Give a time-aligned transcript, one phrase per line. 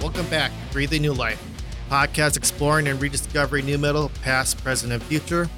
[0.00, 1.40] Welcome back to Breathing New Life,
[1.88, 5.48] podcast exploring and rediscovering nu metal, past, present, and future.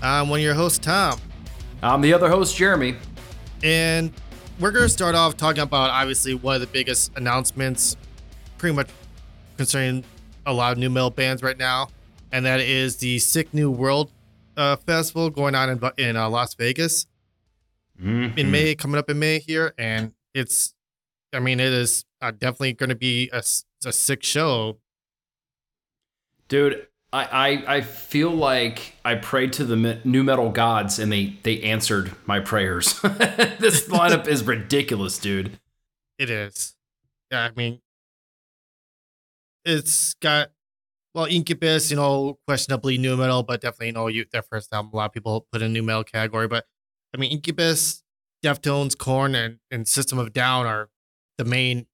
[0.00, 1.18] I'm one of your hosts, Tom,
[1.84, 2.96] I'm the other host, Jeremy.
[3.62, 4.10] and
[4.58, 7.98] we're going to start off talking about obviously one of the biggest announcements,
[8.56, 8.88] pretty much
[9.58, 10.02] concerning
[10.46, 11.88] a lot of nu metal bands right now,
[12.32, 14.10] and that is the Sick New World
[14.56, 17.06] uh, Festival going on in, in uh, Las Vegas.
[18.36, 20.74] in May, coming up in May here, and it's,
[21.34, 24.78] I mean, it is uh, definitely going to be a sick show.
[26.48, 31.12] Dude, I, I I feel like I prayed to the me- nu metal gods and
[31.12, 33.00] they they answered my prayers.
[33.02, 35.58] this lineup is ridiculous, dude.
[36.18, 36.74] It is,
[37.30, 37.44] yeah.
[37.44, 37.80] I mean,
[39.64, 40.50] it's got
[41.14, 44.90] well, Incubus, you know, questionably nu metal, but definitely, you know, you their first album.
[44.92, 46.66] A lot of people put in nu metal category, but
[47.14, 48.02] I mean, Incubus,
[48.44, 50.88] Deftones, Korn, and and System of Down are
[51.38, 51.86] the main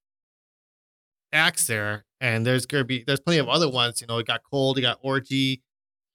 [1.31, 4.01] acts there, and there's gonna be there's plenty of other ones.
[4.01, 5.63] You know, it got Cold, you got Orgy,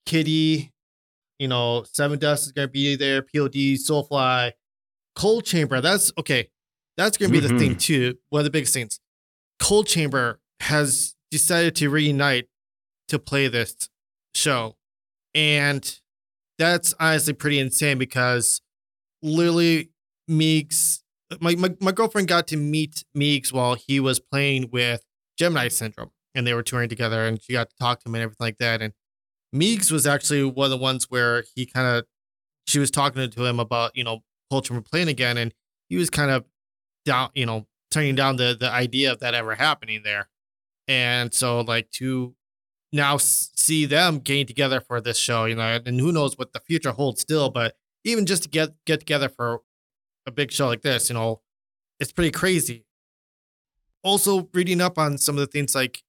[0.04, 0.72] Kittie,
[1.38, 4.52] you know, Sevendust is gonna be there, POD, Soulfly,
[5.14, 5.80] Coal Chamber.
[5.80, 6.48] That's okay.
[6.96, 7.78] That's gonna be the thing mm-hmm.
[7.78, 8.14] too.
[8.30, 9.00] One of the biggest things.
[9.58, 12.48] Coal Chamber has decided to reunite
[13.08, 13.88] to play this
[14.34, 14.76] show,
[15.34, 16.00] and
[16.58, 18.62] that's honestly pretty insane because
[19.22, 19.90] literally
[20.30, 21.00] Meegs
[21.40, 25.02] my, my, my girlfriend got to meet Meegs while he was playing with
[25.36, 28.22] Gemini Syndrome and they were touring together and she got to talk to him and
[28.22, 28.82] everything like that.
[28.82, 28.92] And
[29.54, 32.04] Meegs was actually one of the ones where he kind of
[32.66, 35.54] she was talking to him about, you know, culture from playing again and
[35.88, 36.44] he was kind of
[37.04, 40.28] down, you know, turning down the the idea of that ever happening there.
[40.88, 42.34] And so like to
[42.92, 46.60] now see them getting together for this show, you know, and who knows what the
[46.60, 49.60] future holds still, but even just to get get together for
[50.26, 51.42] a big show like this, you know,
[52.00, 52.85] it's pretty crazy.
[54.06, 56.04] Also, reading up on some of the things like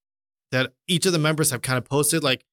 [0.51, 2.45] that each of the members have kind of posted, like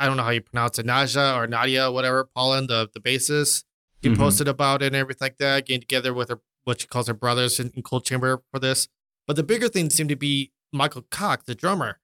[0.00, 3.62] I don't know how you pronounce it, Naja or Nadia, whatever, Paulin, the the bassist,
[4.02, 4.16] he Mhm.
[4.16, 7.14] posted about it and everything like that, getting together with her what she calls her
[7.14, 8.88] brothers in, in Coal Chamber for this.
[9.28, 12.00] But the bigger thing seemed to be Michael Cox, the drummer.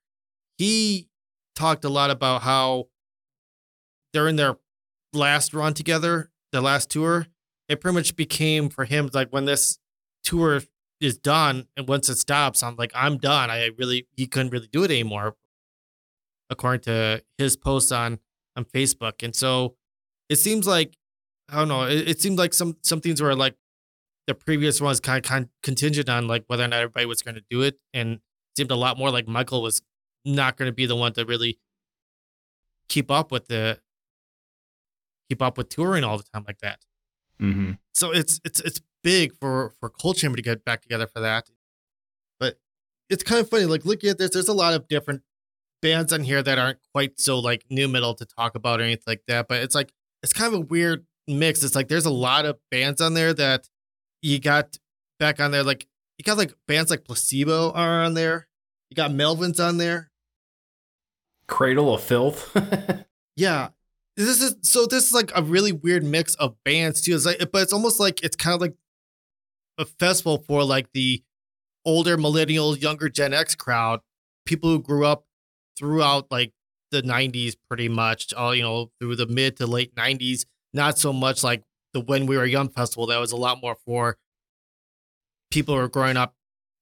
[0.57, 1.09] He
[1.53, 2.87] talked a lot about how
[4.13, 4.57] during their
[5.11, 7.27] last run together, the last tour,
[7.67, 9.79] it pretty much became for him like when this
[10.23, 10.61] tour
[11.01, 13.49] is done and once it stops, I'm like, I'm done.
[13.49, 15.35] I really he couldn't really do it anymore,
[16.49, 18.19] according to his post on
[18.55, 19.23] on Facebook.
[19.23, 19.75] And so
[20.29, 20.95] it seems like
[21.49, 21.83] I don't know.
[21.83, 23.55] It, it seemed like some some things were like
[24.27, 27.21] the previous ones kind of, kind of contingent on like whether or not everybody was
[27.21, 28.21] going to do it, and it
[28.57, 29.81] seemed a lot more like Michael was
[30.23, 31.59] not going to be the one to really
[32.87, 33.79] keep up with the
[35.29, 36.79] keep up with touring all the time like that.
[37.41, 37.71] Mm-hmm.
[37.93, 41.49] So it's it's it's big for for Coal Chamber to get back together for that.
[42.39, 42.59] But
[43.09, 45.21] it's kind of funny, like looking at this, there's a lot of different
[45.81, 49.03] bands on here that aren't quite so like nu metal to talk about or anything
[49.07, 49.47] like that.
[49.47, 49.91] But it's like
[50.23, 51.63] it's kind of a weird mix.
[51.63, 53.69] It's like there's a lot of bands on there that
[54.21, 54.77] you got
[55.19, 55.63] back on there.
[55.63, 58.47] Like you got like bands like Placebo are on there.
[58.89, 60.11] You got Melvins on there.
[61.47, 62.55] Cradle of Filth.
[63.35, 63.69] Yeah.
[64.17, 67.15] This is so this is like a really weird mix of bands too.
[67.15, 68.75] It's like but it's almost like it's kind of like
[69.77, 71.23] a festival for like the
[71.85, 74.01] older millennial, younger Gen X crowd,
[74.45, 75.25] people who grew up
[75.77, 76.53] throughout like
[76.91, 81.11] the 90s pretty much, all you know, through the mid to late 90s, not so
[81.13, 84.17] much like the When We Were Young festival that was a lot more for
[85.49, 86.35] people who are growing up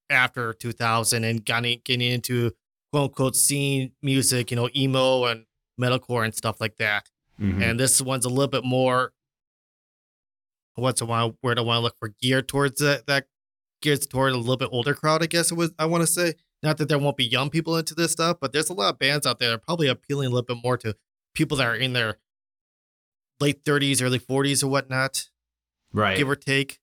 [0.09, 2.51] after 2000 and getting getting into
[2.91, 5.45] quote unquote scene music, you know, emo and
[5.79, 7.07] metalcore and stuff like that.
[7.39, 7.61] Mhm.
[7.61, 9.13] And this one's a little bit more.
[10.79, 13.27] What's a while where do I want to look for gear towards that that
[13.81, 16.33] geared toward a little bit older crowd, I guess it was I want to say.
[16.61, 18.99] Not that there won't be young people into this stuff, but there's a lot of
[18.99, 20.93] bands out there that are probably appealing a little bit more to
[21.33, 22.17] people that are in their
[23.39, 25.29] late 30s, early 40s or whatnot,
[25.93, 26.17] right.
[26.17, 26.79] give or take.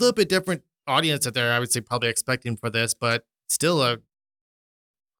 [0.00, 3.24] A little bit different audience that they're, I would say, probably expecting for this, but
[3.48, 3.98] still a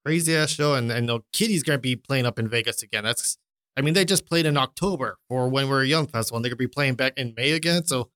[0.04, 0.74] crazy ass show.
[0.74, 3.04] And and no, Kittie's gonna be playing up in Vegas again.
[3.04, 3.38] That's,
[3.78, 6.44] I mean, they just played in October for when we were a young festival, and
[6.44, 7.86] they're gonna be playing back in May again.
[7.86, 8.10] So,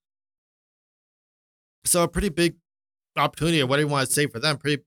[1.85, 2.55] so a pretty big
[3.15, 4.57] opportunity, or what do you want to say for them?
[4.57, 4.83] Pretty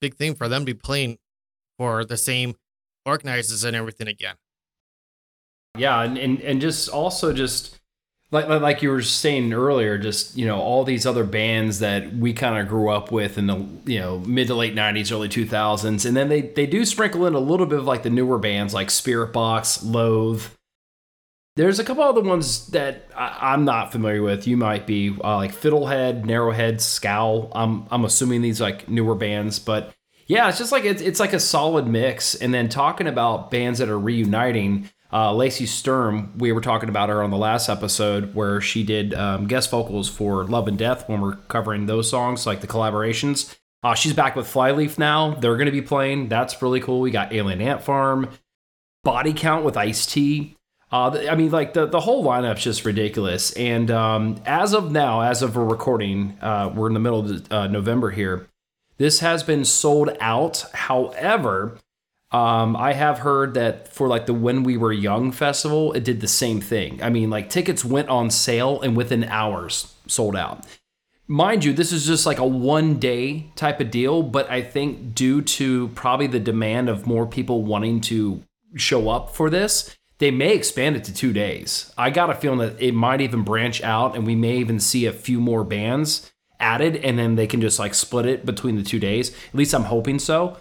[0.00, 1.18] big thing for them to be playing
[1.78, 2.56] for the same
[3.06, 4.34] organizers and everything again.
[5.78, 7.78] Yeah, and, and and just also just
[8.30, 12.32] like like you were saying earlier, just you know all these other bands that we
[12.32, 16.04] kind of grew up with in the you know mid to late '90s, early 2000s,
[16.04, 18.74] and then they they do sprinkle in a little bit of like the newer bands
[18.74, 20.46] like Spiritbox, Loathe.
[21.56, 24.48] There's a couple other ones that I, am not familiar with.
[24.48, 27.52] You might be uh, like Fiddlehead, Narrowhead, Scowl.
[27.54, 29.94] I'm I'm assuming these like newer bands, but
[30.26, 32.34] yeah, it's just like it's it's like a solid mix.
[32.34, 37.08] And then talking about bands that are reuniting uh, Lacey Sturm, we were talking about
[37.08, 41.08] her on the last episode where she did um, guest vocals for Love and Death
[41.08, 43.54] when we're covering those songs, like the collaborations.
[43.84, 45.34] Uh, she's back with Flyleaf now.
[45.34, 46.28] They're going to be playing.
[46.28, 47.00] That's really cool.
[47.00, 48.28] We got Alien Ant Farm,
[49.04, 50.56] Body Count with Ice T.
[50.90, 53.52] Uh, I mean, like the, the whole lineup's just ridiculous.
[53.52, 57.52] And um, as of now, as of a recording, uh, we're in the middle of
[57.52, 58.48] uh, November here.
[58.96, 60.64] This has been sold out.
[60.72, 61.78] However,
[62.34, 66.20] um, I have heard that for like the When We Were Young festival, it did
[66.20, 67.00] the same thing.
[67.00, 70.66] I mean, like tickets went on sale and within hours sold out.
[71.28, 75.14] Mind you, this is just like a one day type of deal, but I think
[75.14, 78.42] due to probably the demand of more people wanting to
[78.74, 81.92] show up for this, they may expand it to two days.
[81.96, 85.06] I got a feeling that it might even branch out and we may even see
[85.06, 88.82] a few more bands added and then they can just like split it between the
[88.82, 89.30] two days.
[89.30, 90.56] At least I'm hoping so.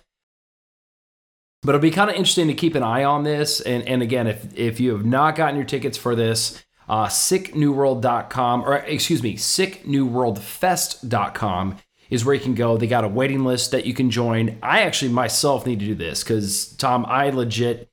[1.63, 3.61] But it'll be kind of interesting to keep an eye on this.
[3.61, 8.63] And, and again, if, if you have not gotten your tickets for this, uh, sicknewworld.com,
[8.63, 11.77] or excuse me, sicknewworldfest.com
[12.09, 12.75] is where you can go.
[12.77, 14.57] They got a waiting list that you can join.
[14.61, 17.89] I actually myself need to do this because, Tom, I legit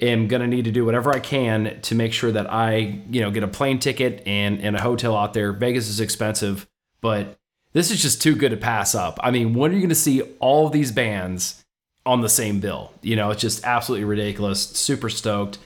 [0.00, 3.20] am going to need to do whatever I can to make sure that I, you
[3.20, 5.52] know, get a plane ticket and, and a hotel out there.
[5.52, 6.66] Vegas is expensive,
[7.00, 7.38] but
[7.72, 9.18] this is just too good to pass up.
[9.22, 11.61] I mean, when are you going to see all these bands
[12.04, 12.92] on the same bill.
[13.02, 14.60] You know, it's just absolutely ridiculous.
[14.60, 15.58] Super stoked.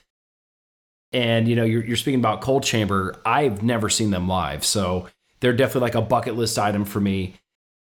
[1.12, 3.16] And you know, you're, you're speaking about Coal Chamber.
[3.24, 5.08] I've never seen them live, so
[5.40, 7.36] they're definitely like a bucket list item for me.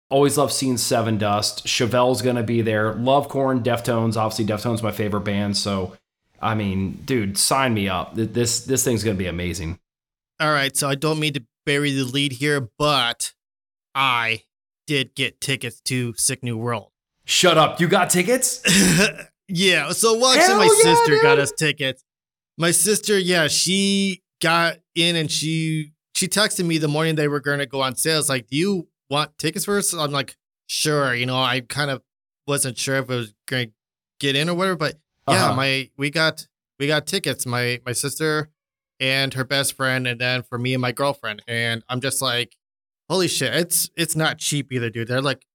[0.10, 1.66] Always love seeing Sevendust.
[1.66, 2.94] Chevelle's gonna be there.
[2.94, 4.16] Love Korn, Deftones.
[4.16, 5.58] Obviously, Deftones my favorite band.
[5.58, 5.98] So,
[6.42, 8.16] I mean, dude, sign me up.
[8.16, 9.80] This this thing's gonna be amazing.
[10.40, 13.34] All right, so I don't mean to bury the lead here, but
[13.96, 14.44] I
[14.86, 16.92] did get tickets to Sick New World.
[17.28, 17.82] Shut up.
[17.82, 18.62] You got tickets?
[19.50, 19.92] yeah.
[19.92, 21.22] So, well, actually, Hell my yeah, sister dude.
[21.22, 22.06] got us tickets.
[22.58, 27.42] My sister, yeah, she got in and she she texted me the morning they were
[27.42, 28.18] going to go on sale.
[28.18, 29.94] It's like, do you want tickets first?
[29.94, 30.38] I'm like,
[30.68, 31.14] sure.
[31.14, 32.02] You know, I kind of
[32.48, 33.74] wasn't sure if it was going to
[34.22, 34.96] get in or whatever, but
[35.28, 35.56] yeah, uh-huh.
[35.56, 36.48] my we got
[36.80, 37.46] we got tickets.
[37.46, 38.50] My my sister
[39.02, 41.44] and her best friend, and then for me and my girlfriend.
[41.46, 42.56] And I'm just like,
[43.10, 45.10] holy shit, it's it's not cheap either, dude.
[45.10, 45.46] They're like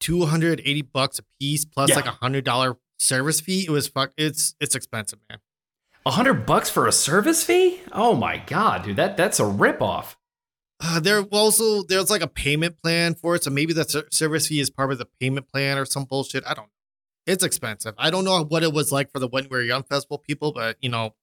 [0.00, 1.96] 280 bucks a piece plus yeah.
[1.96, 3.64] like a hundred dollar service fee.
[3.66, 4.12] It was fuck.
[4.16, 5.38] It's it's expensive, man.
[6.04, 7.80] A hundred bucks for a service fee?
[7.92, 10.16] Oh my god, dude, that that's a ripoff.
[10.78, 14.60] Uh, there also there's like a payment plan for it, so maybe the service fee
[14.60, 16.44] is part of the payment plan or some bullshit.
[16.46, 16.68] I don't.
[17.26, 17.94] It's expensive.
[17.98, 20.52] I don't know what it was like for the When We Were Young festival people,
[20.52, 21.14] but you know,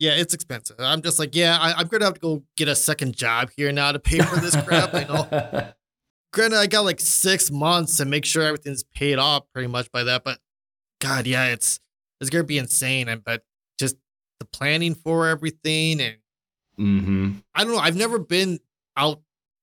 [0.00, 0.76] yeah, it's expensive.
[0.80, 3.70] I'm just like, yeah, I, am gonna have to go get a second job here
[3.70, 4.94] now to pay for this crap.
[4.94, 5.72] I know.
[6.32, 10.04] granted, I got like six months to make sure everything's paid off pretty much by
[10.04, 10.24] that.
[10.24, 10.38] But
[11.00, 11.80] God, yeah, it's
[12.20, 13.08] it's gonna be insane.
[13.08, 13.42] And but
[13.78, 13.96] just
[14.38, 16.16] the planning for everything and
[16.78, 17.30] mm-hmm.
[17.54, 17.78] I don't know.
[17.78, 18.58] I've never been
[18.96, 19.22] out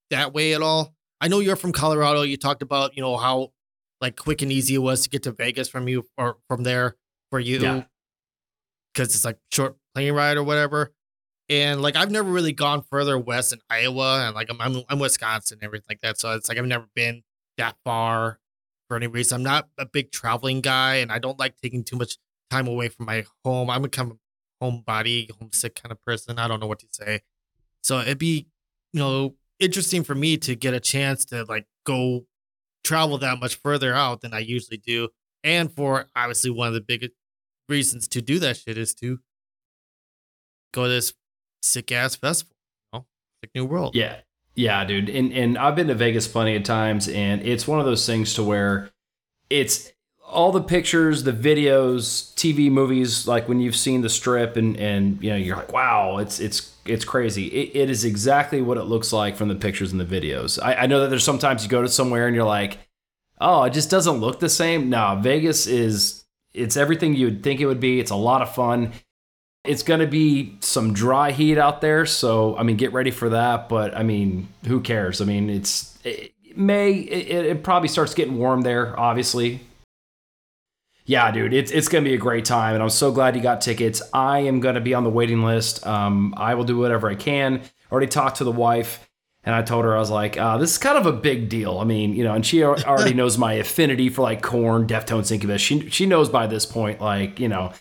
[0.09, 0.93] that way at all.
[1.19, 2.21] I know you're from Colorado.
[2.21, 3.51] You talked about you know how
[4.01, 6.95] like quick and easy it was to get to Vegas from you or from there
[7.29, 7.83] for you because
[8.97, 9.03] yeah.
[9.03, 10.93] it's like short plane ride or whatever.
[11.49, 14.99] And like I've never really gone further west in Iowa, and like I'm I'm, I'm
[14.99, 16.19] Wisconsin and everything like that.
[16.19, 17.23] So it's like I've never been
[17.57, 18.39] that far
[18.87, 19.37] for any reason.
[19.37, 22.17] I'm not a big traveling guy, and I don't like taking too much
[22.49, 23.69] time away from my home.
[23.69, 24.17] I'm a kind of
[24.61, 26.39] homebody, homesick kind of person.
[26.39, 27.21] I don't know what to say.
[27.81, 28.47] So it'd be,
[28.93, 32.25] you know, interesting for me to get a chance to like go
[32.83, 35.09] travel that much further out than I usually do.
[35.43, 37.13] And for obviously one of the biggest
[37.69, 39.19] reasons to do that shit is to
[40.73, 41.13] go to this
[41.67, 42.55] sick ass festival.
[42.93, 43.05] Know?
[43.43, 43.95] Sick New World.
[43.95, 44.17] Yeah.
[44.55, 45.09] Yeah, dude.
[45.09, 48.33] And and I've been to Vegas plenty of times and it's one of those things
[48.35, 48.89] to where
[49.49, 49.91] it's
[50.27, 55.23] all the pictures, the videos, TV movies, like when you've seen the strip and and
[55.23, 57.47] you know, you're like, wow, it's it's it's crazy.
[57.47, 60.61] It, it is exactly what it looks like from the pictures and the videos.
[60.61, 62.79] I, I know that there's sometimes you go to somewhere and you're like,
[63.39, 64.89] oh, it just doesn't look the same.
[64.89, 67.99] No, Vegas is it's everything you would think it would be.
[67.99, 68.91] It's a lot of fun.
[69.67, 73.29] It's going to be some dry heat out there, so I mean, get ready for
[73.29, 73.69] that.
[73.69, 75.21] But I mean, who cares?
[75.21, 76.93] I mean, it's it May.
[76.93, 79.61] It, it probably starts getting warm there, obviously.
[81.05, 83.61] yeah, dude, it's it's gonna be a great time, and I'm so glad you got
[83.61, 84.01] tickets.
[84.13, 85.85] I am gonna be on the waiting list.
[85.85, 87.61] Um, I will do whatever I can.
[87.91, 89.07] Already talked to the wife,
[89.43, 91.79] and I told her I was like, uh, this is kind of a big deal.
[91.79, 95.61] I mean, you know, and she already knows my affinity for like Korn, Deftones, Incubus.
[95.61, 97.71] She she knows by this point, like you know.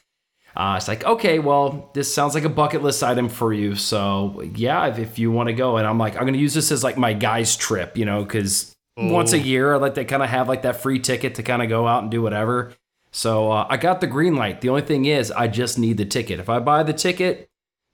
[0.56, 3.74] Uh, it's like, okay, well, this sounds like a bucket list item for you.
[3.74, 5.76] So, yeah, if, if you want to go.
[5.76, 8.24] And I'm like, I'm going to use this as like my guy's trip, you know,
[8.24, 11.42] because once a year, I like to kind of have like that free ticket to
[11.42, 12.72] kind of go out and do whatever.
[13.12, 14.62] So uh, I got the green light.
[14.62, 16.40] The only thing is, I just need the ticket.
[16.40, 17.48] If I buy the ticket,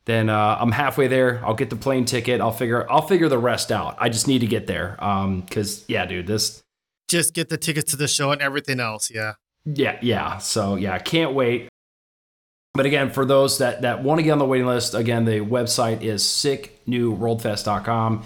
[0.05, 1.45] then uh, I'm halfway there.
[1.45, 2.41] I'll get the plane ticket.
[2.41, 3.97] I'll figure I'll figure the rest out.
[3.99, 5.03] I just need to get there.
[5.03, 6.63] Um, because yeah, dude, this
[7.09, 9.11] just get the tickets to the show and everything else.
[9.11, 9.35] Yeah.
[9.65, 10.39] Yeah, yeah.
[10.39, 11.69] So yeah, I can't wait.
[12.75, 15.41] But again, for those that that want to get on the waiting list, again, the
[15.41, 18.25] website is sicknewworldfest.com.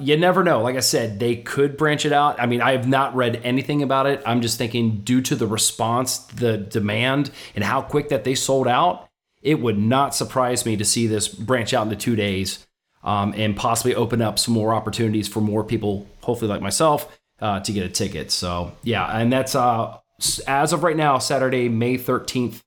[0.00, 0.62] You never know.
[0.62, 2.40] Like I said, they could branch it out.
[2.40, 4.22] I mean, I have not read anything about it.
[4.26, 8.66] I'm just thinking, due to the response, the demand, and how quick that they sold
[8.66, 9.08] out,
[9.42, 12.66] it would not surprise me to see this branch out into two days
[13.04, 17.60] um, and possibly open up some more opportunities for more people, hopefully like myself, uh,
[17.60, 18.30] to get a ticket.
[18.30, 19.98] So yeah, and that's uh,
[20.46, 22.62] as of right now, Saturday, May 13th,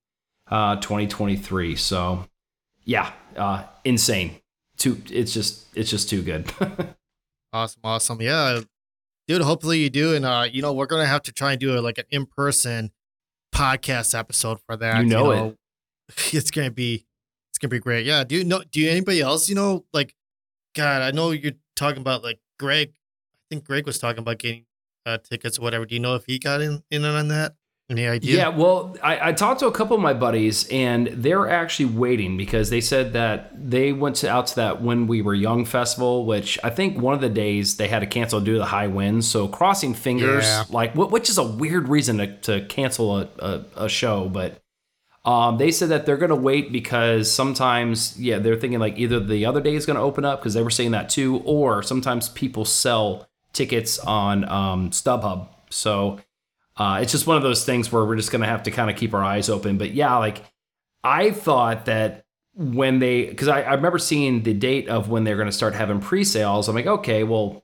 [0.50, 1.76] uh, 2023.
[1.76, 2.26] So
[2.84, 4.40] yeah, uh, insane.
[4.78, 6.52] Too, it's just it's just too good.
[7.54, 8.22] awesome, awesome.
[8.22, 8.60] Yeah,
[9.28, 9.42] dude.
[9.42, 11.82] Hopefully you do, and uh, you know we're gonna have to try and do a,
[11.82, 12.92] like an in person
[13.54, 15.02] podcast episode for that.
[15.02, 16.34] You know, you know, it.
[16.34, 17.06] It's gonna be
[17.56, 18.06] it's gonna be great.
[18.06, 18.26] Yeah.
[18.26, 18.62] Do you know?
[18.70, 19.48] Do you anybody else?
[19.48, 20.14] You know, like,
[20.76, 22.90] God, I know you're talking about like Greg.
[22.90, 24.66] I think Greg was talking about getting
[25.06, 25.86] uh, tickets or whatever.
[25.86, 27.54] Do you know if he got in in on that?
[27.88, 28.38] Any idea?
[28.38, 32.36] Yeah, well, I, I, talked to a couple of my buddies, and they're actually waiting
[32.36, 36.26] because they said that they went to, out to that When We Were Young festival,
[36.26, 38.88] which I think one of the days they had to cancel due to the high
[38.88, 39.30] winds.
[39.30, 40.64] So crossing fingers, yeah.
[40.72, 44.60] like which is a weird reason to, to cancel a, a, a show, but
[45.24, 49.20] um, they said that they're going to wait because sometimes, yeah, they're thinking like either
[49.20, 51.84] the other day is going to open up because they were saying that too, or
[51.84, 55.50] sometimes people sell tickets on um, StubHub.
[55.70, 56.20] So
[56.78, 58.90] uh, it's just one of those things where we're just going to have to kind
[58.90, 59.78] of keep our eyes open.
[59.78, 60.44] But yeah, like
[61.04, 65.38] I thought that when they, because I, I remember seeing the date of when they're
[65.38, 66.68] going to start having pre sales.
[66.68, 67.64] I'm like, okay, well,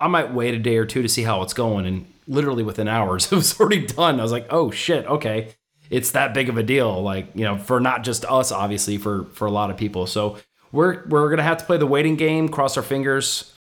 [0.00, 1.86] I might wait a day or two to see how it's going.
[1.86, 4.18] And literally within hours, it was already done.
[4.20, 5.54] I was like, oh shit, okay.
[5.88, 9.26] It's that big of a deal, like you know, for not just us, obviously, for
[9.26, 10.08] for a lot of people.
[10.08, 10.36] So
[10.72, 13.54] we're we're gonna have to play the waiting game, cross our fingers,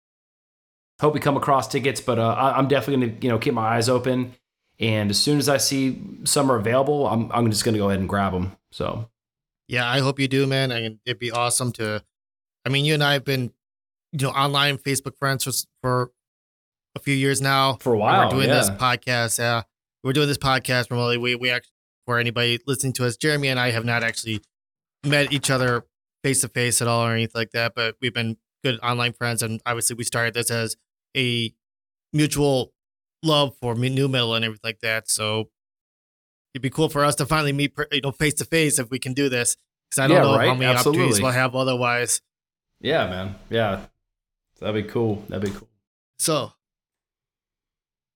[1.00, 2.02] hope we come across tickets.
[2.02, 4.34] But uh, I'm definitely gonna you know keep my eyes open
[4.80, 8.00] and as soon as I see some are available, I'm I'm just gonna go ahead
[8.00, 8.58] and grab them.
[8.72, 9.10] So,
[9.68, 10.72] yeah, I hope you do, man.
[10.72, 12.04] And it'd be awesome to.
[12.66, 13.54] I mean, you and I have been,
[14.12, 15.52] you know, online Facebook friends for,
[15.82, 16.12] for
[16.96, 17.76] a few years now.
[17.76, 18.56] For a while, we're doing yeah.
[18.56, 19.40] this podcast.
[19.40, 19.64] Yeah,
[20.04, 21.18] we're doing this podcast remotely.
[21.18, 21.72] We we actually,
[22.06, 24.42] for anybody listening to us, Jeremy and I have not actually
[25.06, 25.86] met each other
[26.24, 27.74] face to face at all or anything like that.
[27.76, 30.76] But we've been good online friends, and obviously we started this as
[31.16, 31.54] a
[32.12, 32.74] mutual
[33.26, 35.10] love for nu metal and everything like that.
[35.10, 35.50] So
[36.54, 39.00] it'd be cool for us to finally meet, you know, face to face if we
[39.00, 39.58] can do this.
[39.90, 40.48] Because I don't yeah, know right?
[40.48, 41.02] how many Absolutely.
[41.02, 42.22] opportunities we'll have otherwise.
[42.82, 43.36] Yeah, man.
[43.50, 43.82] Yeah,
[44.60, 45.24] that'd be cool.
[45.30, 45.70] That'd be cool.
[46.18, 46.54] So,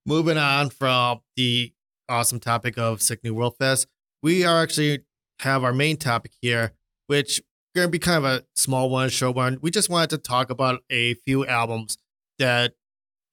[0.05, 1.73] moving on from the
[2.07, 3.87] awesome topic of Sick New World Fest,
[4.23, 5.05] we are actually
[5.39, 6.73] have our main topic here,
[7.07, 7.41] which
[7.75, 9.59] going to be kind of a small one, short one.
[9.61, 11.97] We just wanted to talk about a few albums
[12.39, 12.73] that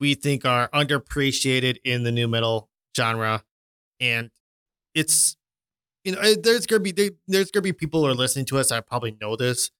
[0.00, 3.42] we think are underappreciated in the nu metal genre,
[4.00, 4.30] and
[4.94, 5.36] it's
[6.04, 8.80] you know there's gonna be there's gonna be people who are listening to us I
[8.80, 9.70] probably know this,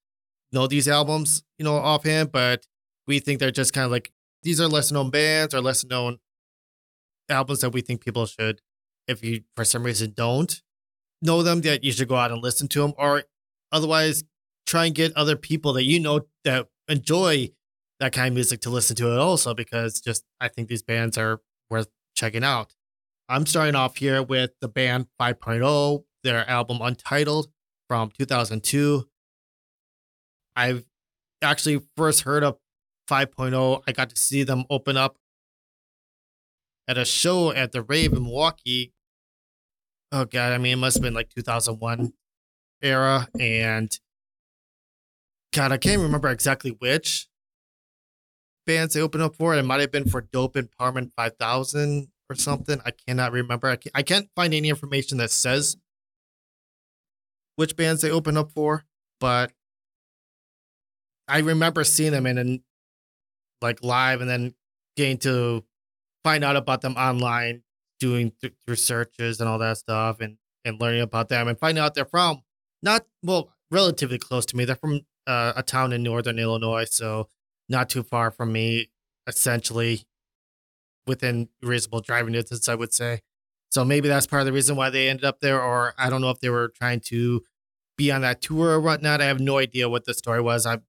[0.53, 2.67] know these albums, you know offhand, but
[3.07, 6.19] we think they're just kind of like these are less known bands or less known
[7.29, 8.61] albums that we think people should,
[9.09, 10.63] if you for some reason don't
[11.23, 13.25] know them, that you should go out and listen to them, or
[13.73, 14.25] otherwise
[14.67, 17.49] try and get other people that you know that enjoy
[18.01, 21.17] that kind of music to listen to it also because just I think these bands
[21.17, 22.75] are worth checking out.
[23.29, 27.49] I'm starting off here with the band 5.0, their album Untitled
[27.89, 29.09] from 2002.
[30.55, 30.85] I've
[31.43, 32.59] actually first heard of
[33.09, 33.83] 5.0.
[33.87, 35.17] I got to see them open up
[36.89, 38.93] at a show at the Rave in Milwaukee.
[40.13, 42.13] Oh god, I mean it must have been like 2001
[42.83, 43.99] era and
[45.53, 47.29] god, I can't remember exactly which
[48.67, 49.55] bands they opened up for.
[49.55, 52.81] It might have been for Dope Empowerment 5000 or something.
[52.85, 53.69] I cannot remember.
[53.69, 55.77] I can't, I can't find any information that says
[57.57, 58.85] which bands they opened up for,
[59.21, 59.53] but
[61.29, 62.63] I remember seeing them and then
[63.63, 64.55] like live and then
[64.97, 65.65] getting to
[66.23, 67.63] find out about them online
[67.99, 71.95] doing th- searches and all that stuff and and learning about them and finding out
[71.95, 72.43] they're from
[72.83, 74.65] not well relatively close to me.
[74.65, 77.29] They're from uh, a town in northern Illinois, so
[77.69, 78.91] not too far from me,
[79.27, 80.07] essentially
[81.07, 83.21] within reasonable driving distance, I would say.
[83.71, 86.21] So maybe that's part of the reason why they ended up there, or I don't
[86.21, 87.43] know if they were trying to
[87.97, 89.21] be on that tour or whatnot.
[89.21, 90.67] I have no idea what the story was.
[90.67, 90.83] I'm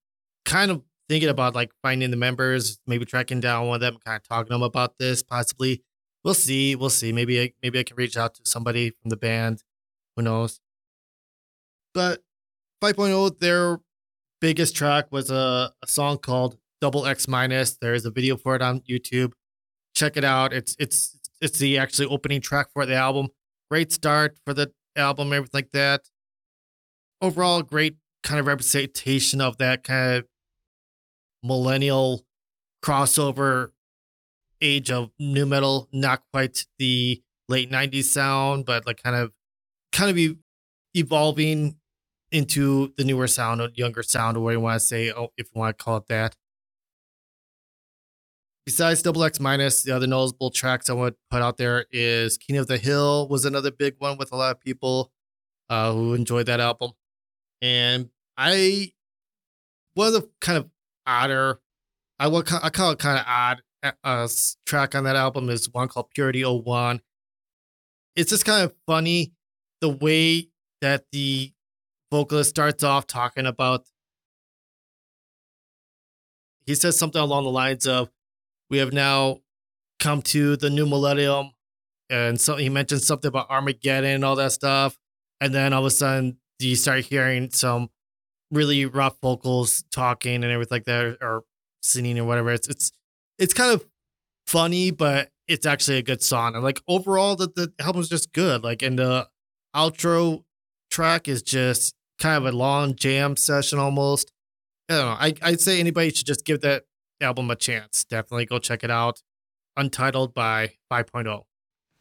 [0.45, 4.17] kind of thinking about like finding the members, maybe tracking down one of them, kind
[4.17, 5.83] of talking to them about this, possibly.
[6.23, 6.75] We'll see.
[6.75, 7.11] We'll see.
[7.11, 9.63] Maybe I, maybe I can reach out to somebody from the band.
[10.15, 10.59] Who knows?
[11.93, 12.23] But
[12.83, 13.79] 5.0, their
[14.41, 17.77] biggest track was a, a song called Double X Minus.
[17.79, 19.33] There's a video for it on YouTube.
[19.95, 20.53] Check it out.
[20.53, 23.29] It's it's it's the actually opening track for the album.
[23.69, 26.01] Great start for the album, everything like that.
[27.21, 30.25] Overall, great kind of representation of that kind of
[31.43, 32.25] millennial
[32.83, 33.71] crossover
[34.61, 35.87] age of nu metal.
[35.91, 39.33] Not quite the late '90s sound, but like kind of
[39.91, 40.37] kind of e-
[40.93, 41.77] evolving
[42.31, 45.47] into the newer sound, or younger sound, or what you want to say, oh, if
[45.53, 46.35] you want to call it that.
[48.67, 52.57] Besides Double X Minus, the other notable tracks I to put out there is King
[52.57, 55.13] of the Hill was another big one with a lot of people
[55.69, 56.91] uh, who enjoyed that album.
[57.61, 58.91] And I,
[59.93, 60.69] one of the kind of
[61.05, 61.61] odder,
[62.19, 63.61] I would I call it kind of odd
[64.03, 64.27] uh,
[64.65, 66.99] track on that album is one called Purity 01.
[68.17, 69.31] It's just kind of funny
[69.79, 70.49] the way
[70.81, 71.53] that the
[72.11, 73.85] vocalist starts off talking about.
[76.65, 78.09] He says something along the lines of,
[78.69, 79.41] "We have now
[79.99, 81.51] come to the new millennium,"
[82.09, 84.97] and so he mentioned something about Armageddon and all that stuff.
[85.39, 87.89] And then all of a sudden, you start hearing some
[88.51, 91.43] really rough vocals talking and everything like that, or
[91.81, 92.51] singing or whatever.
[92.51, 92.91] It's it's
[93.37, 93.85] it's kind of
[94.47, 96.55] funny, but it's actually a good song.
[96.55, 98.63] And like overall, the the album's just good.
[98.63, 99.27] Like, and the
[99.75, 100.43] outro
[100.89, 104.31] track is just kind of a long jam session almost.
[104.89, 105.17] I don't know.
[105.19, 106.83] I, I'd say anybody should just give that
[107.21, 108.03] album a chance.
[108.03, 109.21] Definitely go check it out.
[109.75, 111.43] Untitled by 5.0.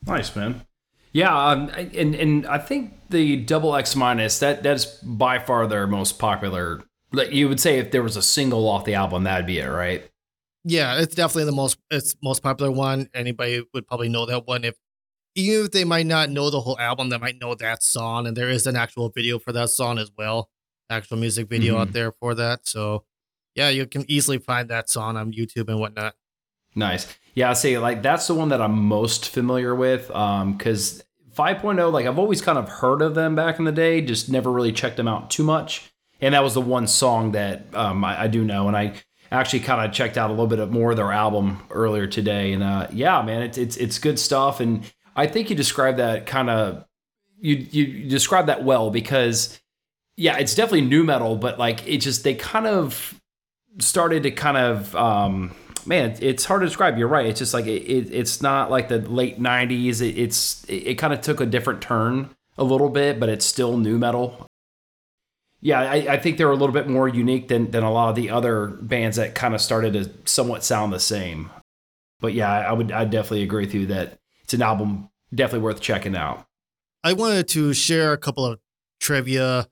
[0.06, 0.64] Nice, man.
[1.12, 5.86] Yeah, um, and and I think the Double X minus that that's by far their
[5.86, 6.82] most popular.
[7.10, 9.66] Like you would say, if there was a single off the album, that'd be it,
[9.66, 10.10] right?
[10.64, 13.08] Yeah, it's definitely the most it's most popular one.
[13.14, 14.74] Anybody would probably know that one if
[15.36, 18.26] even if they might not know the whole album, they might know that song.
[18.26, 20.50] And there is an actual video for that song as well,
[20.90, 21.82] actual music video mm-hmm.
[21.82, 22.66] out there for that.
[22.66, 23.04] So
[23.56, 26.14] yeah, you can easily find that song on YouTube and whatnot.
[26.74, 27.12] Nice.
[27.34, 30.10] Yeah, I say like that's the one that I'm most familiar with.
[30.10, 31.02] Um, because
[31.34, 34.52] 5.0, like I've always kind of heard of them back in the day, just never
[34.52, 35.92] really checked them out too much.
[36.20, 38.68] And that was the one song that um, I, I do know.
[38.68, 38.94] And I
[39.30, 42.52] actually kind of checked out a little bit of more of their album earlier today.
[42.52, 44.60] And uh, yeah, man, it's it's it's good stuff.
[44.60, 46.84] And I think you described that kind of
[47.38, 49.60] you you described that well because
[50.16, 53.20] yeah, it's definitely nu metal, but like it just they kind of
[53.78, 55.54] started to kind of um
[55.86, 56.98] man, it's hard to describe.
[56.98, 57.26] You're right.
[57.26, 60.00] It's just like it, it it's not like the late '90s.
[60.00, 63.44] It, it's it, it kind of took a different turn a little bit, but it's
[63.44, 64.46] still nu metal.
[65.60, 68.14] Yeah, I, I, think they're a little bit more unique than than a lot of
[68.14, 71.50] the other bands that kind of started to somewhat sound the same.
[72.20, 75.80] But yeah, I would I definitely agree with you that it's an album definitely worth
[75.80, 76.46] checking out.
[77.02, 78.58] I wanted to share a couple of
[79.00, 79.68] trivia.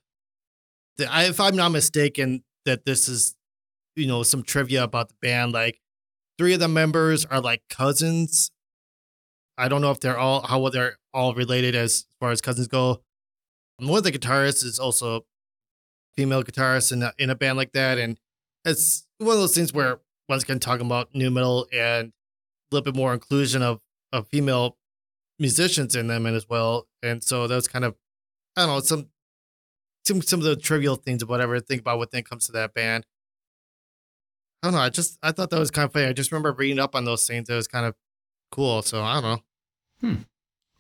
[0.99, 3.35] That I, if I'm not mistaken, that this is,
[3.97, 5.53] you know, some trivia about the band.
[5.53, 5.81] Like
[6.39, 8.51] three of the members are like cousins.
[9.57, 12.67] I don't know if they're all how well they're all related as far as cousins
[12.67, 13.03] go.
[13.79, 15.27] One of the guitarists is also
[16.17, 18.19] female guitarist in a, in a band like that, and
[18.65, 22.85] it's one of those things where once again talking about nu metal and a little
[22.85, 23.81] bit more inclusion of
[24.13, 24.77] of female
[25.39, 26.87] musicians in them and as well.
[27.03, 27.95] And so that's kind of
[28.57, 29.09] I don't know some
[30.05, 32.53] some some of the trivial things of whatever I think about when it comes to
[32.53, 33.07] that band.
[34.65, 34.81] I don't know.
[34.81, 36.07] I just I thought that was kind of funny.
[36.07, 37.51] I just remember reading up on those things.
[37.51, 37.95] It was kind of
[38.51, 38.81] cool.
[38.81, 39.43] So I don't know.
[40.01, 40.23] Hmm.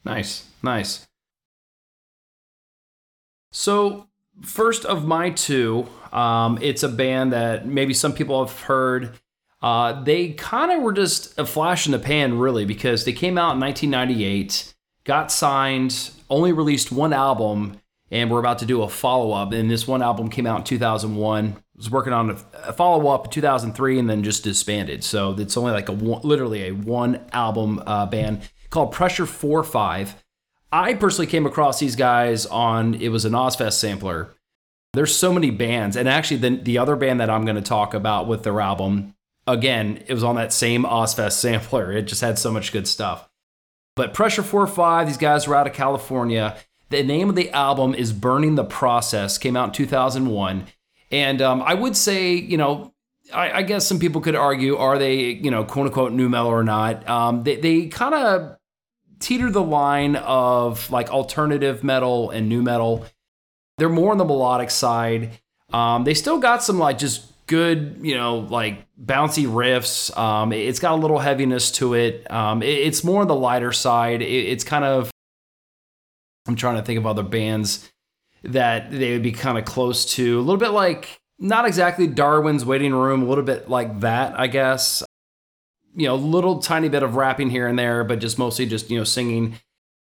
[0.07, 1.07] Nice, nice.
[3.53, 4.09] So
[4.41, 9.19] first of my two, um, it's a band that maybe some people have heard.
[9.61, 13.37] Uh, they kind of were just a flash in the pan, really, because they came
[13.37, 14.73] out in 1998,
[15.05, 17.79] got signed, only released one album,
[18.11, 19.53] and we're about to do a follow up.
[19.53, 21.63] And this one album came out in 2001.
[21.77, 25.03] Was working on a follow up in 2003, and then just disbanded.
[25.03, 29.65] So it's only like a one, literally a one album uh, band called Pressure Four
[29.65, 30.23] Five.
[30.71, 34.35] I personally came across these guys on it was an Ozzfest sampler.
[34.93, 37.93] There's so many bands, and actually the the other band that I'm going to talk
[37.93, 39.15] about with their album
[39.47, 41.93] again, it was on that same Ozzfest sampler.
[41.93, 43.29] It just had so much good stuff.
[43.97, 46.57] But Pressure 4 5, these guys were out of California.
[46.91, 50.67] The name of the album is Burning the Process, came out in 2001.
[51.15, 52.93] And um, I would say, you know,
[53.33, 56.49] I, I, guess some people could argue, are they, you know, quote unquote nu metal
[56.49, 57.09] or not?
[57.09, 58.57] Um, they they kind of
[59.21, 63.07] teeter the line of like alternative metal and nu metal.
[63.79, 65.39] They're more on the melodic side.
[65.73, 70.17] Um, they still got some like just good, you know, like bouncy riffs.
[70.19, 72.29] Um, it's got a little heaviness to it.
[72.29, 74.21] Um, it it's more on the lighter side.
[74.21, 75.13] It, it's kind of,
[76.49, 77.89] I'm trying to think of other bands
[78.45, 80.39] that they would be kind of close to.
[80.39, 84.47] A little bit like, not exactly Darwin's Waiting Room, a little bit like that, I
[84.47, 85.03] guess.
[85.95, 88.91] You know, a little tiny bit of rapping here and there, but just mostly just,
[88.91, 89.55] you know, singing.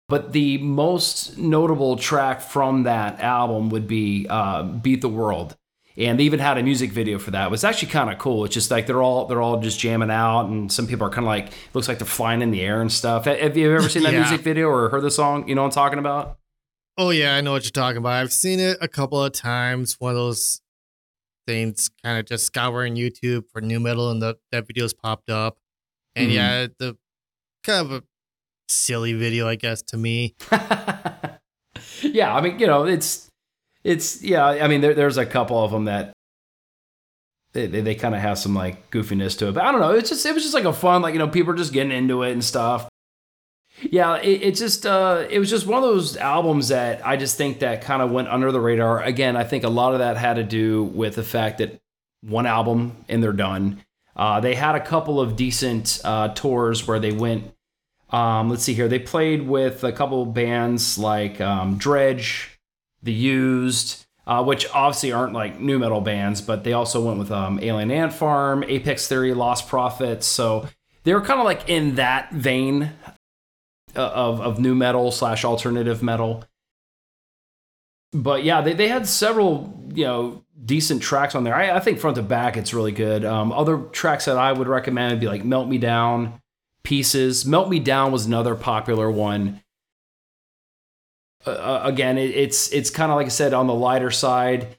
[0.08, 5.58] But the most notable track from that album would be uh, Beat the World
[5.98, 7.46] and they even had a music video for that.
[7.46, 8.46] It was actually kind of cool.
[8.46, 11.26] It's just like they're all they're all just jamming out, and some people are kind
[11.26, 13.26] of like looks like they're flying in the air and stuff.
[13.26, 14.22] Have you ever seen that yeah.
[14.22, 15.48] music video or heard the song?
[15.48, 16.38] You know what I'm talking about?
[16.98, 18.14] Oh yeah, I know what you're talking about.
[18.14, 19.98] I've seen it a couple of times.
[20.00, 20.62] One of those
[21.46, 25.58] things, kind of just scouring YouTube for nu metal, and the that videos popped up.
[26.16, 26.36] And mm-hmm.
[26.36, 26.98] yeah, the
[27.64, 28.04] kind of a
[28.70, 30.36] silly video, I guess, to me.
[32.02, 33.28] yeah, I mean, you know, it's
[33.84, 34.46] it's yeah.
[34.46, 36.14] I mean, there, there's a couple of them that
[37.52, 39.92] they, they, they kind of have some like goofiness to it, but I don't know.
[39.92, 41.92] It's just it was just like a fun like you know people are just getting
[41.92, 42.88] into it and stuff.
[43.82, 47.38] Yeah, it, it just uh, it was just one of those albums that I just
[47.38, 49.02] think that kind of went under the radar.
[49.02, 51.82] Again, I think a lot of that had to do with the fact that
[52.22, 53.84] one album and they're done.
[54.16, 57.54] Uh, they had a couple of decent uh, tours where they went.
[58.12, 58.88] Um, let's see here.
[58.88, 62.48] They played with a couple bands like um, Dredg,
[63.04, 67.32] the Used, uh, which obviously aren't like new metal bands, but they also went with
[67.32, 70.24] um, Alien Ant Farm, Apex Theory, Lostprophets.
[70.24, 70.68] So
[71.04, 72.92] they were kind of like in that vein
[73.96, 76.44] of of nu metal slash alternative metal.
[78.14, 81.56] But yeah, they, they had several you know decent tracks on there.
[81.56, 83.26] I, I think front to back it's really good.
[83.26, 86.42] Um, other tracks that I would recommend would be like Melt Me Down,
[86.84, 87.46] Pieces.
[87.46, 89.62] Melt Me Down was another popular one.
[91.46, 94.78] Uh, uh, again, it, it's it's kind of like I said on the lighter side.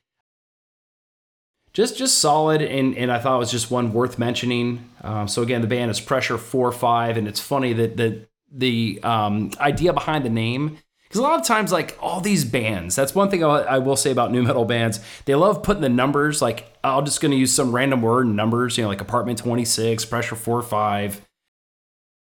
[1.73, 4.89] Just just solid, and and I thought it was just one worth mentioning.
[5.03, 9.01] Um, so again, the band is Pressure Four Five, and it's funny that the the
[9.03, 13.15] um, idea behind the name because a lot of times like all these bands that's
[13.15, 16.77] one thing I, will say about nu metal bands they love putting the numbers like
[16.85, 20.37] i'm just going to use some random word numbers you know like apartment 26 pressure
[20.37, 21.21] 4 5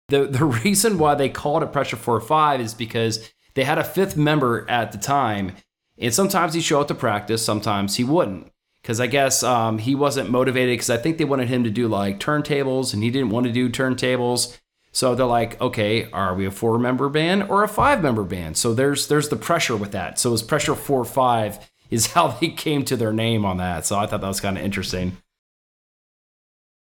[0.09, 3.85] the, the reason why they called it pressure 4 5 is because they had a
[3.85, 5.57] fifth member at the time,
[5.99, 8.51] and sometimes he'd show up to practice, sometimes he wouldn't.
[8.81, 11.87] Because I guess um, he wasn't motivated because I think they wanted him to do
[11.87, 14.59] like turntables and he didn't want to do turntables.
[14.93, 18.57] So they're like, okay, are we a four member band or a five member band?
[18.57, 20.19] So there's there's the pressure with that.
[20.19, 21.59] So it's pressure four five
[21.91, 23.87] is how they came to their name on that.
[23.87, 25.17] So I thought that was kind of interesting.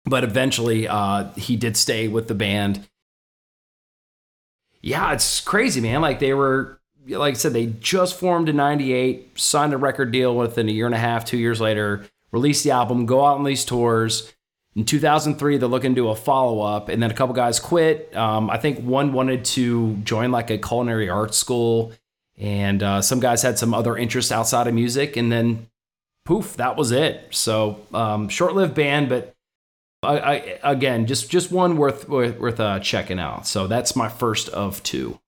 [0.04, 2.86] But eventually, uh, he did stay with the band
[4.86, 6.00] yeah, it's crazy, man.
[6.00, 10.36] Like they were, like I said, they just formed in '98, signed a record deal
[10.36, 13.42] within a year and a half, two years later, released the album, go out on
[13.42, 14.32] these tours.
[14.76, 18.14] In 2003, they're looking to do a follow up, and then a couple guys quit.
[18.14, 21.92] Um, I think one wanted to join like a culinary arts school,
[22.36, 25.68] and uh, some guys had some other interests outside of music, and then
[26.26, 27.28] poof, that was it.
[27.30, 29.34] So um, short lived band, but
[30.02, 33.46] I, I, again, just just one worth worth, worth uh, checking out.
[33.46, 35.18] So that's my first of two.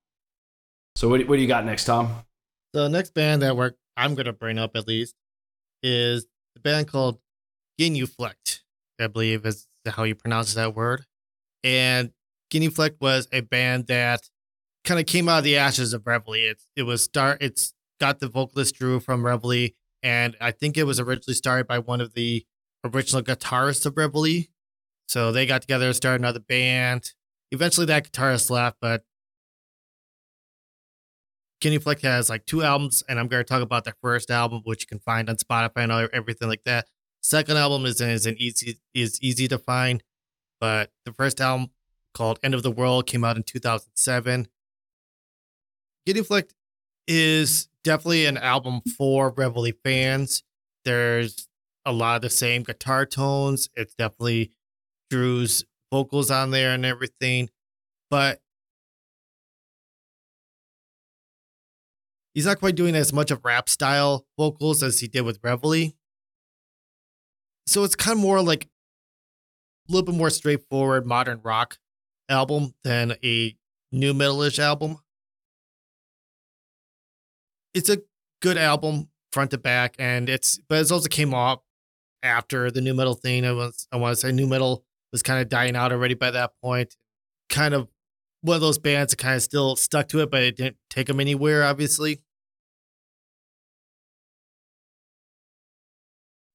[0.95, 2.17] So what, what do you got next, Tom?
[2.75, 5.15] The next band that we're I'm gonna bring up at least
[5.83, 7.19] is the band called
[7.81, 8.63] Genuflect.
[9.01, 11.05] I believe is how you pronounce that word.
[11.65, 12.11] And
[12.51, 14.21] Genuflect was a band that
[14.85, 16.35] kind of came out of the ashes of Reveille.
[16.35, 19.71] It's it was start it's got the vocalist Drew from Reveille,
[20.03, 22.45] and I think it was originally started by one of the
[22.85, 24.45] original guitarists of Reveille,
[25.09, 27.13] so they got together, and started another band.
[27.51, 29.05] Eventually, that guitarist left, but
[31.61, 34.83] Genuflect has like two albums, and I'm going to talk about their first album, which
[34.83, 36.87] you can find on Spotify and everything like that.
[37.29, 40.03] Second album is is an easy is easy to find,
[40.63, 41.69] but the first album
[42.15, 44.49] called End of the World came out in 2007.
[46.07, 46.55] Genuflect
[47.07, 50.43] is definitely an album for Reveille fans.
[50.87, 51.49] There's
[51.85, 53.69] a lot of the same guitar tones.
[53.77, 54.53] It's definitely
[55.11, 57.51] Drew's vocals on there and everything,
[58.11, 58.41] but
[62.33, 65.93] he's not quite doing as much of rap style vocals as he did with Reveille.
[67.69, 68.65] So it's kind of more like
[69.89, 71.77] a little bit more straightforward modern rock
[72.31, 73.57] album than a
[73.93, 74.97] nu metalish album.
[77.75, 77.99] It's a
[78.41, 81.61] good album front to back, and it's but it's also came off
[82.23, 83.45] after the nu metal thing.
[83.45, 86.31] I was I want to say nu metal was kind of dying out already by
[86.31, 86.97] that point.
[87.51, 87.89] Kind of
[88.41, 91.07] one of those bands that kind of still stuck to it, but it didn't take
[91.09, 92.23] them anywhere, obviously.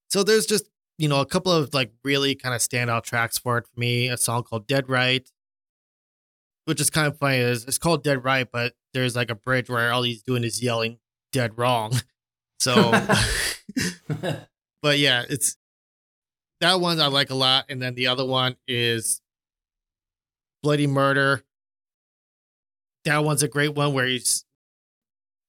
[0.09, 3.57] So there's just you know a couple of like really kind of standout tracks for
[3.57, 4.09] it for me.
[4.09, 5.29] A song called "Dead Right,"
[6.65, 7.37] which is kind of funny.
[7.37, 10.61] It's, it's called "Dead Right," but there's like a bridge where all he's doing is
[10.61, 10.99] yelling
[11.31, 11.93] "Dead Wrong."
[12.59, 12.91] So,
[14.81, 15.57] but yeah, it's
[16.61, 19.19] that one I like a lot, and then the other one is
[20.61, 21.43] "Bloody Murder."
[23.03, 24.45] That one's a great one where he's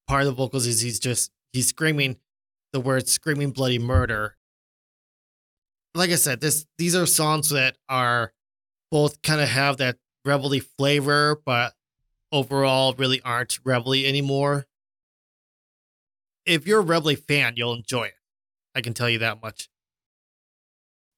[0.09, 2.17] part of the vocals is he's just he's screaming
[2.73, 4.37] the word "screaming bloody murder,"
[5.95, 8.33] like I said, this these are songs that are
[8.91, 11.75] both kind of have that reveille flavor, but
[12.33, 14.67] overall really aren't reveille anymore.
[16.47, 18.15] If you're a reveille fan, you'll enjoy it.
[18.75, 19.69] I can tell you that much.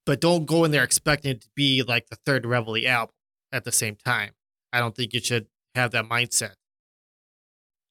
[0.05, 3.15] But don't go in there expecting it to be like the third reveille album
[3.51, 4.33] at the same time.
[4.73, 6.55] I don't think you should have that mindset.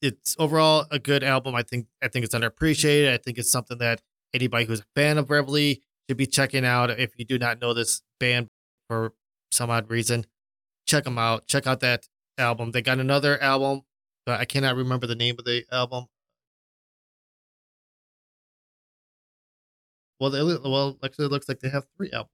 [0.02, 1.56] It's overall a good album.
[1.56, 3.12] I think I think it's underappreciated.
[3.12, 4.02] I think it's something that
[4.34, 7.74] anybody who's a fan of Reveille should be checking out if you do not know
[7.74, 8.48] this band
[8.88, 9.14] for
[9.52, 10.26] some odd reason.
[10.86, 11.48] Check them out.
[11.48, 12.72] Check out that album.
[12.72, 13.82] They got another album,
[14.26, 16.06] but I cannot remember the name of the album.
[20.20, 22.32] Well, they, well, actually, it looks like they have three albums.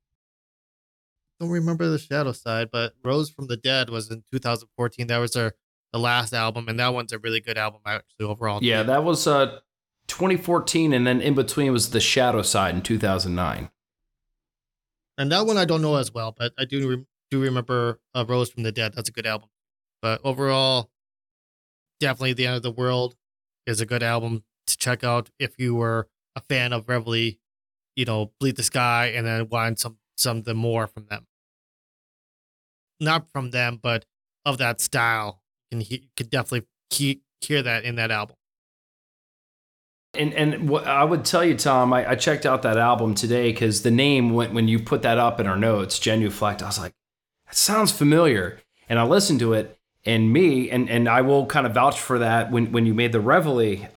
[1.39, 5.07] Don't remember the Shadow Side, but Rose from the Dead was in 2014.
[5.07, 5.53] That was their
[5.91, 8.59] the last album, and that one's a really good album actually overall.
[8.61, 9.59] Yeah, that was uh
[10.11, 13.69] 2014, and then in between was the Shadow Side in 2009.
[15.17, 18.25] And that one I don't know as well, but I do re- do remember uh,
[18.27, 18.93] Rose from the Dead.
[18.93, 19.49] That's a good album.
[20.01, 20.89] But overall,
[22.01, 23.15] definitely The End of the World
[23.65, 27.33] is a good album to check out if you were a fan of Reveille,
[27.95, 31.25] you know, Bleed the Sky, and then want some something more from them.
[32.99, 34.05] Not from them, but
[34.45, 35.41] of that style.
[35.71, 36.67] And you could definitely
[37.39, 38.35] hear that in that album.
[40.13, 43.51] And and what I would tell you, Tom, I, I checked out that album today
[43.51, 46.79] because the name when when you put that up in our notes, Genuflect, I was
[46.79, 46.93] like,
[47.47, 48.59] that sounds familiar.
[48.89, 52.19] And I listened to it, and me and and I will kind of vouch for
[52.19, 53.87] that when when you made the Reveille.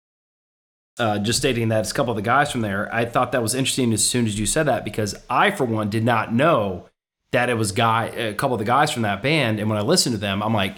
[0.96, 2.88] Uh, just stating that it's a couple of the guys from there.
[2.94, 5.90] I thought that was interesting as soon as you said that because I, for one,
[5.90, 6.88] did not know
[7.32, 9.58] that it was guy a couple of the guys from that band.
[9.58, 10.76] And when I listened to them, I'm like,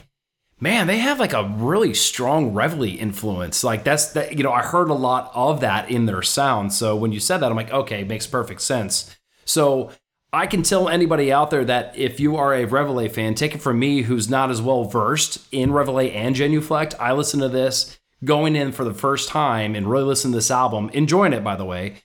[0.61, 3.63] man, they have like a really strong Reveille influence.
[3.63, 6.73] Like that's that, you know, I heard a lot of that in their sound.
[6.73, 9.15] So when you said that, I'm like, okay, makes perfect sense.
[9.45, 9.91] So
[10.33, 13.63] I can tell anybody out there that if you are a Reveille fan, take it
[13.63, 16.95] from me who's not as well versed in Reveille and Genuflect.
[16.99, 20.51] I listen to this going in for the first time and really listen to this
[20.51, 22.03] album, enjoying it by the way.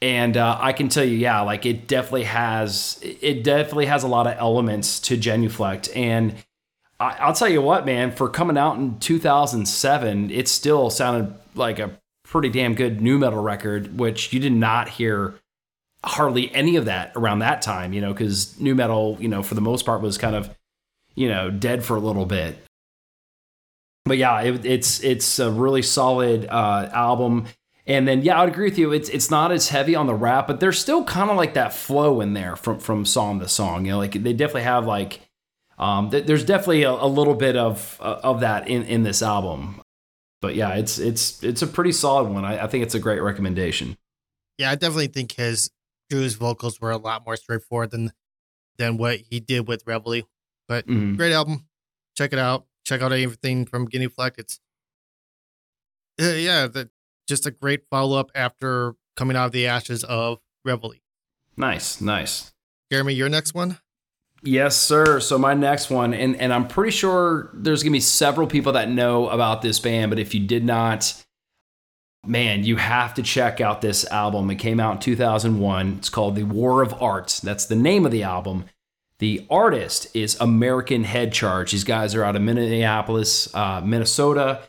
[0.00, 4.08] And uh, I can tell you, yeah, like it definitely has, it definitely has a
[4.08, 6.34] lot of elements to Genuflect, and
[7.02, 11.78] I, will tell you what, man, for coming out in 2007, it still sounded like
[11.78, 15.34] a pretty damn good nu metal record, which you did not hear
[16.04, 19.54] hardly any of that around that time, you know, because nu metal, you know, for
[19.54, 20.54] the most part was kind of,
[21.14, 22.56] you know, dead for a little bit.
[24.04, 27.46] But yeah, it, it's it's a really solid uh, album.
[27.86, 28.92] And then yeah, I would agree with you.
[28.92, 31.72] It's it's not as heavy on the rap, but there's still kind of like that
[31.72, 33.84] flow in there from from song to song.
[33.84, 35.20] You know, like they definitely have like
[35.78, 39.22] um, th- there's definitely a, a, little bit of uh, of that in, in this
[39.22, 39.80] album,
[40.40, 42.44] but yeah, it's it's it's a pretty solid one.
[42.44, 43.96] I, I think it's a great recommendation.
[44.58, 45.70] Yeah, I definitely think his
[46.10, 48.12] Drew's vocals were a lot more straightforward than
[48.76, 50.22] than what he did with Reveille.
[50.68, 51.16] But mm-hmm.
[51.16, 51.66] great album.
[52.16, 52.66] Check it out.
[52.84, 54.38] Check out everything from Genuflect.
[54.38, 54.60] It's
[56.20, 56.90] uh, yeah, the,
[57.26, 61.00] just a great follow up after coming out of the ashes of Reveille.
[61.56, 62.52] Nice, nice.
[62.90, 63.78] Jeremy, your next one.
[64.42, 65.20] Yes, sir.
[65.20, 68.88] So my next one, and, and I'm pretty sure there's gonna be several people that
[68.88, 71.14] know about this band, but if you did not,
[72.26, 74.50] man, you have to check out this album.
[74.50, 75.96] It came out in 2001.
[75.98, 77.40] It's called The War of Art.
[77.44, 78.64] That's the name of the album.
[79.20, 81.70] The artist is American Head Charge.
[81.70, 84.62] These guys are out of Minneapolis, uh, Minnesota,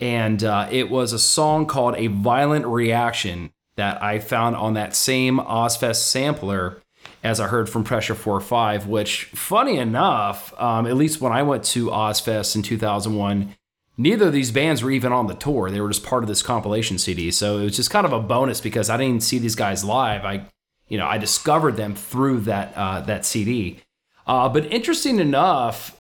[0.00, 4.96] and uh, it was a song called "A Violent Reaction" that I found on that
[4.96, 6.81] same Ozzfest sampler
[7.22, 11.64] as I heard from Pressure 4-5, which, funny enough, um, at least when I went
[11.64, 13.54] to Ozzfest in 2001,
[13.96, 15.70] neither of these bands were even on the tour.
[15.70, 17.30] They were just part of this compilation CD.
[17.30, 20.24] So it was just kind of a bonus because I didn't see these guys live.
[20.24, 20.46] I,
[20.88, 23.80] you know, I discovered them through that uh, that CD.
[24.26, 25.96] Uh, but interesting enough,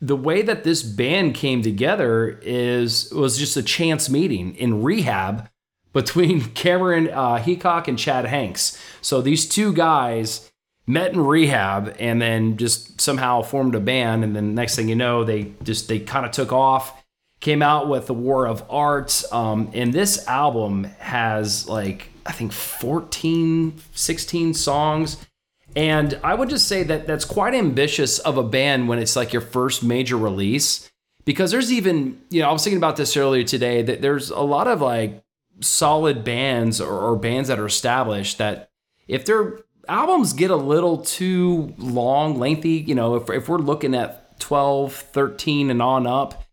[0.00, 5.48] the way that this band came together is was just a chance meeting in rehab
[5.92, 8.78] between Cameron uh, Heacock and Chad Hanks.
[9.00, 10.50] So these two guys
[10.86, 14.24] met in rehab and then just somehow formed a band.
[14.24, 16.98] And then next thing you know, they just they kind of took off.
[17.40, 22.52] Came out with the War of Art, um, and this album has like I think
[22.52, 25.26] 14, 16 songs.
[25.74, 29.32] And I would just say that that's quite ambitious of a band when it's like
[29.32, 30.88] your first major release.
[31.24, 34.40] Because there's even, you know, I was thinking about this earlier today that there's a
[34.40, 35.22] lot of like
[35.60, 38.70] solid bands or, or bands that are established that
[39.06, 43.94] if their albums get a little too long, lengthy, you know, if, if we're looking
[43.94, 46.44] at 12, 13 and on up,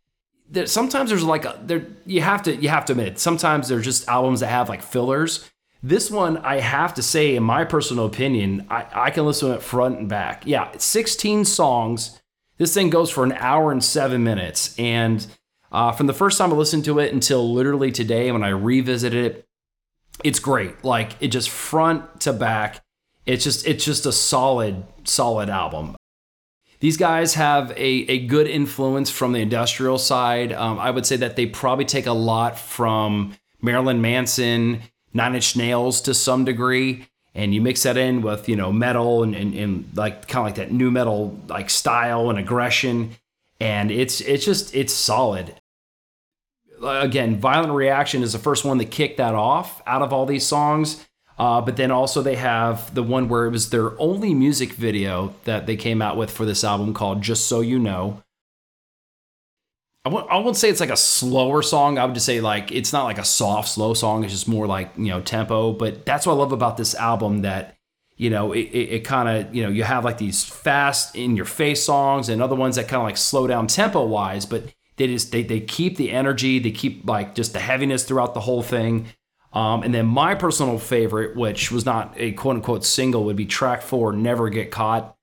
[0.50, 3.86] there, sometimes there's like a, there you have to you have to admit sometimes there's
[3.86, 5.48] just albums that have like fillers
[5.82, 9.56] this one, I have to say, in my personal opinion, I, I can listen to
[9.56, 10.46] it front and back.
[10.46, 12.20] Yeah, 16 songs.
[12.58, 14.78] This thing goes for an hour and seven minutes.
[14.78, 15.26] And
[15.72, 19.26] uh, from the first time I listened to it until literally today when I revisited
[19.26, 19.48] it,
[20.24, 20.84] it's great.
[20.84, 22.84] Like it just front to back.
[23.26, 25.96] It's just it's just a solid solid album.
[26.80, 30.54] These guys have a, a good influence from the industrial side.
[30.54, 34.82] Um, I would say that they probably take a lot from Marilyn Manson
[35.14, 39.24] Nine Inch Nails to some degree, and you mix that in with you know metal
[39.24, 43.12] and, and, and like kind of like that nu metal like style and aggression,
[43.60, 45.56] and it's it's just it's solid.
[46.82, 50.46] Again, Violent Reaction is the first one that kicked that off out of all these
[50.46, 51.06] songs.
[51.38, 55.34] Uh, but then also they have the one where it was their only music video
[55.46, 58.22] that they came out with for this album called Just So You Know.
[60.04, 61.98] I won't, I won't say it's like a slower song.
[61.98, 64.24] I would just say like it's not like a soft slow song.
[64.24, 65.72] It's just more like you know tempo.
[65.72, 67.42] But that's what I love about this album.
[67.42, 67.78] That
[68.20, 71.36] you know it, it, it kind of you know you have like these fast in
[71.36, 74.66] your face songs and other ones that kind of like slow down tempo wise, but
[74.98, 76.60] they just they they keep the energy.
[76.60, 79.08] They keep like just the heaviness throughout the whole thing.
[79.52, 83.48] Um, and then my personal favorite, which was not a quote unquote single, would be
[83.48, 85.16] track four, Never Get Caught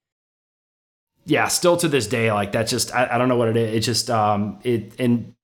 [1.27, 3.75] yeah, still to this day, like that's just I, I don't know what it is.
[3.75, 5.35] It's just um it and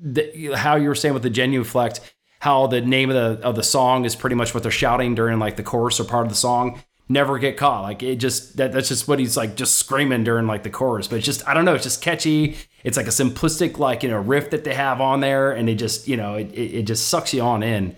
[0.00, 2.00] the, how you were saying with the genuflect,
[2.38, 5.38] how the name of the of the song is pretty much what they're shouting during
[5.40, 6.82] like the chorus or part of the song.
[7.08, 7.82] Never get caught.
[7.82, 11.06] Like it just that that's just what he's like just screaming during like the chorus.
[11.06, 11.74] But it's just I don't know.
[11.74, 12.56] It's just catchy.
[12.82, 15.74] It's like a simplistic like you know riff that they have on there, and it
[15.74, 17.94] just you know it it, it just sucks you on in.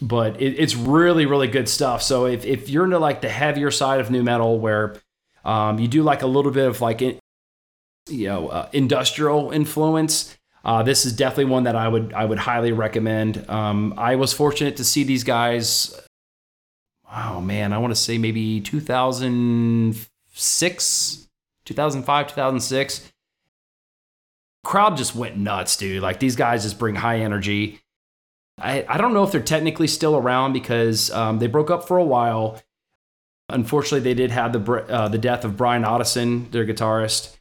[0.00, 2.02] But it, it's really really good stuff.
[2.02, 4.96] So if if you're into like the heavier side of nu metal where
[5.46, 7.18] um, you do like a little bit of like, you
[8.10, 10.36] know, uh, industrial influence.
[10.64, 13.48] Uh, this is definitely one that I would I would highly recommend.
[13.48, 15.98] Um, I was fortunate to see these guys.
[17.16, 21.28] Oh man, I want to say maybe 2006,
[21.64, 23.12] 2005, 2006.
[24.64, 26.02] Crowd just went nuts, dude.
[26.02, 27.80] Like these guys just bring high energy.
[28.58, 31.96] I, I don't know if they're technically still around because um, they broke up for
[31.98, 32.60] a while
[33.48, 37.36] Unfortunately, they did have the uh, the death of Bryan Ottoson, their guitarist.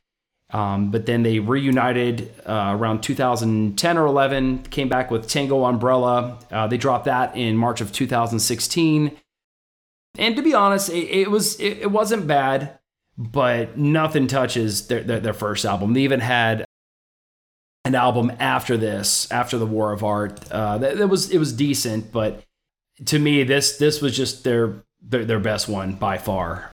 [0.52, 4.64] Um, but then they reunited uh, around 2010 or 11.
[4.64, 6.38] Came back with Tango Umbrella.
[6.52, 9.18] Uh, they dropped that in March of 2016.
[10.18, 12.80] And to be honest, it, it was it, it, wasn't bad,
[13.18, 15.94] but nothing touches their, their, their first album.
[15.94, 16.66] They even had
[17.84, 20.52] an album after this, after the War of Art.
[20.52, 22.44] Uh, that, that was it was decent, but
[23.06, 26.72] to me, this this was just their their, their best one by far.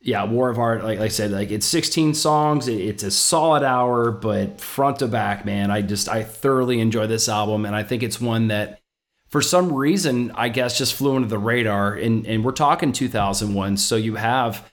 [0.00, 2.68] Yeah, War of Art, like, like I said, like it's 16 songs.
[2.68, 7.28] it's a solid hour, but front to back, man, I just I thoroughly enjoy this
[7.28, 8.80] album, and I think it's one that,
[9.28, 11.94] for some reason, I guess just flew under the radar.
[11.94, 14.70] And and we're talking 2001, so you have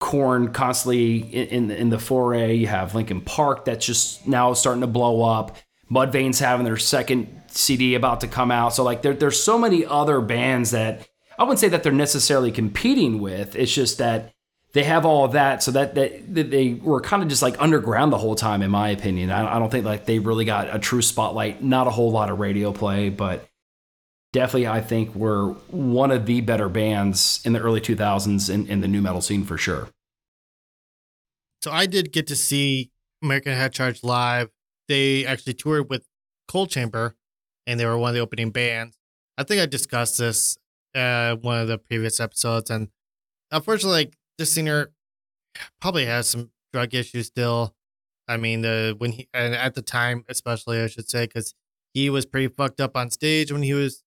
[0.00, 2.54] Korn constantly in, in, in the foray.
[2.54, 5.56] You have Linkin Park that's just now starting to blow up.
[5.90, 8.74] Mudvayne's having their second CD about to come out.
[8.74, 11.06] So like there, there's so many other bands that
[11.38, 13.54] I wouldn't say that they're necessarily competing with.
[13.54, 14.32] It's just that
[14.72, 17.60] they have all of that, so that, that, that they were kind of just like
[17.60, 19.30] underground the whole time, in my opinion.
[19.30, 21.62] I, I don't think like they really got a true spotlight.
[21.62, 23.46] Not a whole lot of radio play, but
[24.32, 28.80] definitely I think we're one of the better bands in the early 2000s in, in
[28.80, 29.90] the nu metal scene for sure.
[31.60, 32.90] So I did get to see
[33.22, 34.48] American Head Charge live.
[34.88, 36.04] They actually toured with
[36.48, 37.14] Coal Chamber
[37.66, 38.96] and they were one of the opening bands.
[39.38, 40.56] I think I discussed this
[40.94, 42.88] uh one of the previous episodes, and
[43.50, 44.92] unfortunately, like the singer
[45.80, 47.74] probably has some drug issues still.
[48.28, 51.54] I mean, the when he and at the time, especially I should say, because
[51.92, 54.02] he was pretty fucked up on stage when he was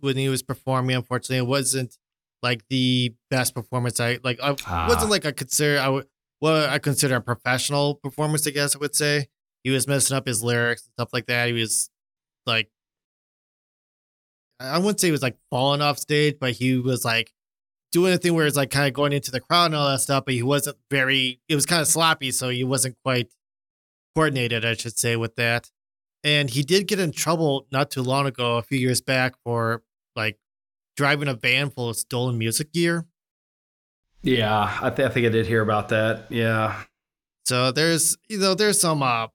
[0.00, 0.96] when he was performing.
[0.96, 1.96] Unfortunately, it wasn't
[2.42, 4.00] like the best performance.
[4.00, 4.86] I like I ah.
[4.88, 6.06] wasn't like I consider I would
[6.40, 9.28] what I consider a professional performance, I guess I would say.
[9.62, 11.46] He was messing up his lyrics and stuff like that.
[11.46, 11.88] He was
[12.46, 12.68] like,
[14.58, 17.32] I wouldn't say he was like falling off stage, but he was like
[17.92, 20.00] doing a thing where it's like kind of going into the crowd and all that
[20.00, 22.30] stuff, but he wasn't very, it was kind of sloppy.
[22.30, 23.32] So he wasn't quite
[24.14, 25.70] coordinated, I should say, with that.
[26.24, 29.82] And he did get in trouble not too long ago, a few years back, for
[30.16, 30.38] like
[30.96, 33.06] driving a van full of stolen music gear.
[34.22, 36.26] Yeah, I, th- I think I did hear about that.
[36.30, 36.84] Yeah.
[37.44, 39.26] So there's, you know, there's some, uh,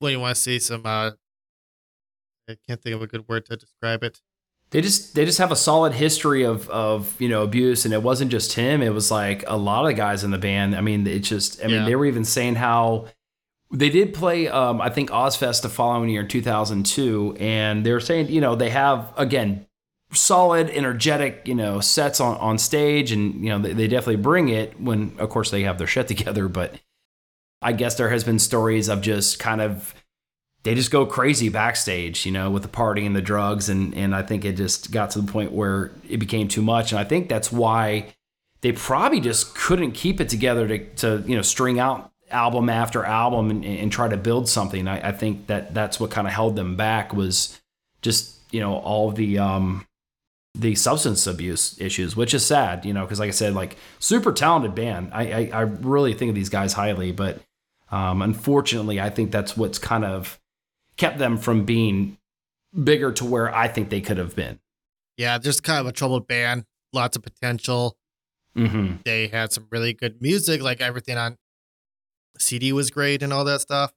[0.00, 0.58] what do you want to see?
[0.58, 1.12] Some, uh,
[2.50, 4.20] I can't think of a good word to describe it.
[4.72, 8.02] They just they just have a solid history of of you know abuse, and it
[8.02, 8.82] wasn't just him.
[8.82, 10.74] It was like a lot of guys in the band.
[10.74, 11.84] I mean, it just I mean Yeah.
[11.84, 13.06] they were even saying how
[13.70, 14.48] they did play.
[14.48, 18.54] Um, I think Ozzfest the following year in 2002, and they were saying you know
[18.56, 19.66] they have again
[20.12, 24.48] solid, energetic you know sets on on stage, and you know they, they definitely bring
[24.48, 26.48] it when of course they have their shit together.
[26.48, 26.80] But
[27.60, 29.94] I guess there has been stories of just kind of
[30.64, 34.14] they just go crazy backstage, you know, with the party and the drugs, and and
[34.14, 37.04] I think it just got to the point where it became too much, and I
[37.04, 38.14] think that's why
[38.60, 43.04] they probably just couldn't keep it together to to you know string out album after
[43.04, 44.88] album and, and try to build something.
[44.88, 47.60] I, I think that that's what kind of held them back was
[48.00, 49.86] just you know all the um
[50.54, 54.32] the substance abuse issues, which is sad, you know, because like I said, like super
[54.32, 55.10] talented band.
[55.12, 57.40] I, I I really think of these guys highly, but
[57.90, 60.38] um, unfortunately, I think that's what's kind of
[61.02, 62.16] kept them from being
[62.84, 64.60] bigger to where I think they could have been.
[65.16, 67.96] Yeah, just kind of a troubled band, lots of potential.
[68.56, 68.98] Mm-hmm.
[69.04, 71.38] They had some really good music, like everything on
[72.38, 73.92] CD was great and all that stuff.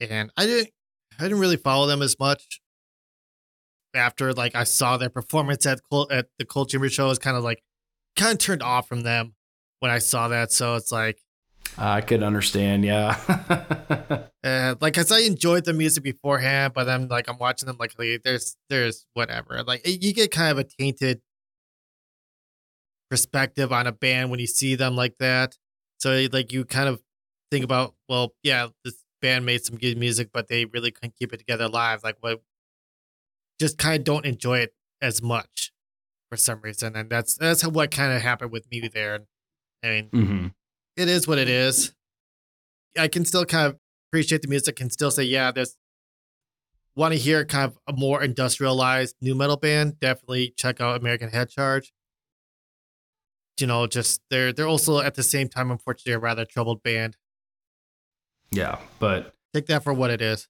[0.00, 0.70] And I didn't,
[1.20, 2.60] I didn't really follow them as much
[3.94, 7.04] after like I saw their performance at Col- at the Coal Chamber show.
[7.04, 7.62] I was kind of like,
[8.16, 9.34] kind of turned off from them
[9.78, 10.50] when I saw that.
[10.50, 11.20] So it's like,
[11.78, 13.16] I could understand, yeah.
[14.44, 17.98] uh, like, cause I enjoyed the music beforehand, but then like I'm watching them like
[17.98, 19.62] like, there's there's whatever.
[19.62, 21.20] Like you get kind of a tainted
[23.10, 25.56] perspective on a band when you see them like that.
[25.98, 27.00] So like you kind of
[27.50, 31.32] think about, well, yeah, this band made some good music, but they really couldn't keep
[31.32, 32.02] it together live.
[32.04, 32.40] Like what
[33.60, 35.72] just kind of don't enjoy it as much
[36.30, 36.96] for some reason.
[36.96, 39.20] And that's that's what kind of happened with me there.
[39.84, 40.46] I mean, mm-hmm.
[41.00, 41.94] It is what it is.
[42.98, 43.78] I can still kind of
[44.10, 45.76] appreciate the music, can still say, yeah, there's
[46.94, 51.30] want to hear kind of a more industrialized nu metal band, definitely check out American
[51.30, 51.94] Head Charge.
[53.58, 57.16] You know, just they're they're also at the same time, unfortunately, a rather troubled band.
[58.50, 60.48] Yeah, but Take that for what it is.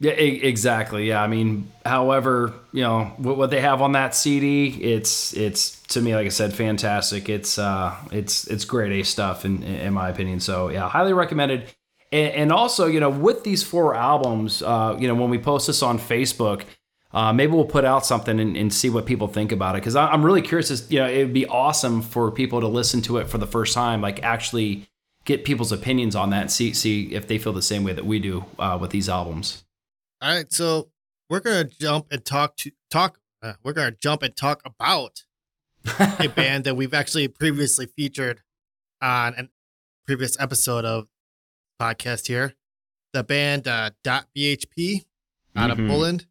[0.00, 1.08] Yeah, exactly.
[1.08, 6.00] Yeah, I mean, however, you know what, they have on that CD, it's it's to
[6.00, 7.28] me, like I said, fantastic.
[7.28, 10.40] It's uh, it's it's great A stuff in in my opinion.
[10.40, 11.72] So yeah, highly recommended.
[12.12, 15.66] And, and also, you know, with these four albums, uh, you know, when we post
[15.66, 16.64] this on Facebook,
[17.12, 19.96] uh, maybe we'll put out something and, and see what people think about it because
[19.96, 20.70] I'm really curious.
[20.70, 23.46] As, you know, it would be awesome for people to listen to it for the
[23.46, 24.88] first time, like actually
[25.24, 28.04] get people's opinions on that, and see see if they feel the same way that
[28.04, 29.63] we do uh, with these albums.
[30.24, 30.88] All right, so
[31.28, 33.18] we're gonna jump and talk to talk.
[33.42, 35.22] Uh, we're gonna jump and talk about
[36.18, 38.40] a band that we've actually previously featured
[39.02, 39.48] on a
[40.06, 41.08] previous episode of
[41.78, 42.54] podcast here.
[43.12, 45.04] The band uh, Dot BHP
[45.54, 45.88] out of Mhm.
[45.88, 46.26] Poland.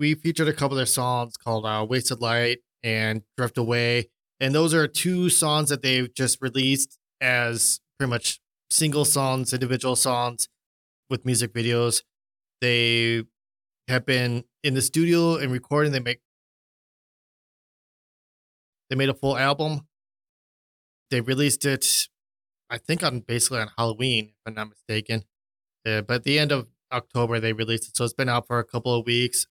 [0.00, 4.08] We featured a couple of their songs called uh, Wasted Light and Drift Away.
[4.40, 8.40] And those are two songs that they've just released as pretty much
[8.70, 10.48] single songs, individual songs
[11.10, 12.02] with music videos.
[12.60, 13.24] They
[13.88, 15.92] have been in the studio and recording.
[15.92, 16.20] They make
[18.90, 19.86] they made a full album.
[21.10, 22.08] They released it,
[22.70, 25.24] I think, on basically on Halloween, if I'm not mistaken.
[25.86, 28.58] Uh, but at the end of October, they released it, so it's been out for
[28.58, 29.46] a couple of weeks.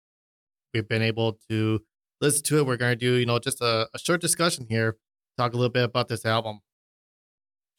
[0.73, 1.81] We've been able to
[2.21, 2.65] listen to it.
[2.65, 4.97] We're going to do, you know, just a, a short discussion here,
[5.37, 6.61] talk a little bit about this album.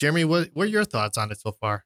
[0.00, 1.84] Jeremy, what what are your thoughts on it so far?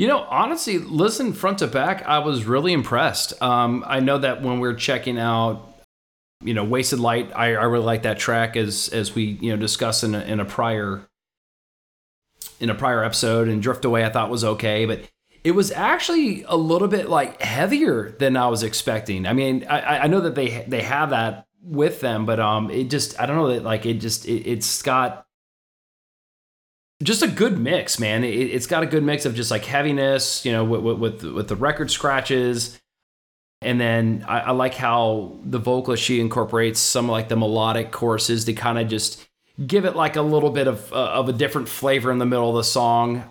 [0.00, 3.34] You know, honestly, listen front to back, I was really impressed.
[3.42, 5.74] Um, I know that when we're checking out,
[6.42, 9.58] you know, Wasted Light, I, I really like that track as as we you know
[9.58, 11.06] discussed in a, in a prior
[12.60, 15.02] in a prior episode, and Drift Away I thought was okay, but
[15.44, 19.26] it was actually a little bit like heavier than I was expecting.
[19.26, 22.88] I mean, I, I know that they they have that with them, but um, it
[22.88, 25.26] just I don't know that like it just it, it's got
[27.02, 28.24] just a good mix, man.
[28.24, 31.48] It, it's got a good mix of just like heaviness, you know, with with, with
[31.48, 32.78] the record scratches,
[33.62, 38.44] and then I, I like how the vocalist she incorporates some like the melodic choruses
[38.46, 39.26] to kind of just
[39.66, 42.50] give it like a little bit of uh, of a different flavor in the middle
[42.50, 43.24] of the song.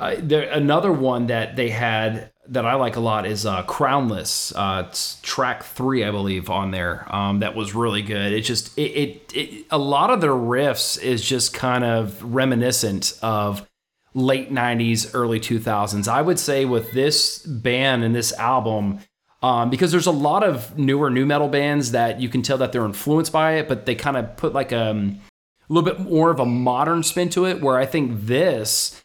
[0.00, 4.52] Uh, there, another one that they had that I like a lot is uh, Crownless.
[4.56, 7.06] Uh, it's track three, I believe, on there.
[7.14, 8.32] Um, that was really good.
[8.32, 13.18] It just it, it, it a lot of their riffs is just kind of reminiscent
[13.20, 13.68] of
[14.14, 16.08] late '90s, early 2000s.
[16.08, 19.00] I would say with this band and this album.
[19.42, 22.72] Um, because there's a lot of newer nu metal bands that you can tell that
[22.72, 25.18] they're influenced by it, but they kind of put like a, um,
[25.66, 27.62] a little bit more of a modern spin to it.
[27.62, 29.02] Where I think this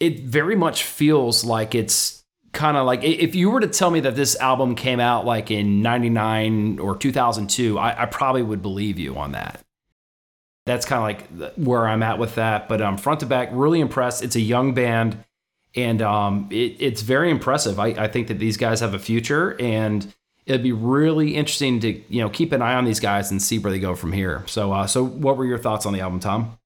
[0.00, 4.00] it very much feels like it's kind of like if you were to tell me
[4.00, 8.98] that this album came out like in 99 or 2002 I, I probably would believe
[8.98, 9.62] you on that.
[10.66, 13.80] That's kind of like where i'm at with that but um, front to back really
[13.80, 14.22] impressed.
[14.22, 15.24] It's a young band
[15.74, 17.78] and um, it, it's very impressive.
[17.78, 20.12] I, I think that these guys have a future and
[20.46, 23.58] it'd be really interesting to you know keep an eye on these guys and see
[23.58, 24.42] where they go from here.
[24.46, 26.58] So uh, so what were your thoughts on the album tom?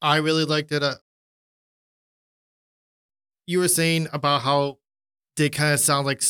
[0.00, 0.82] I really liked it.
[0.82, 0.94] Uh,
[3.46, 4.78] you were saying about how
[5.36, 6.22] they kind of sound like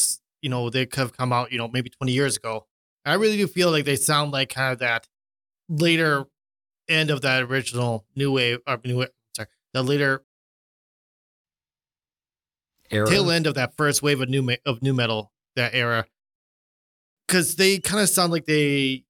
[0.42, 2.66] you know they could have come out you know maybe 20 years ago.
[3.04, 5.06] I really do feel like they sound like kind of that
[5.68, 6.24] later
[6.88, 10.24] end of that original new wave or new wave, sorry the later
[12.90, 13.06] era.
[13.06, 16.06] tail end of that first wave of new of nu metal that era.
[17.26, 19.04] Because they kind of sound like they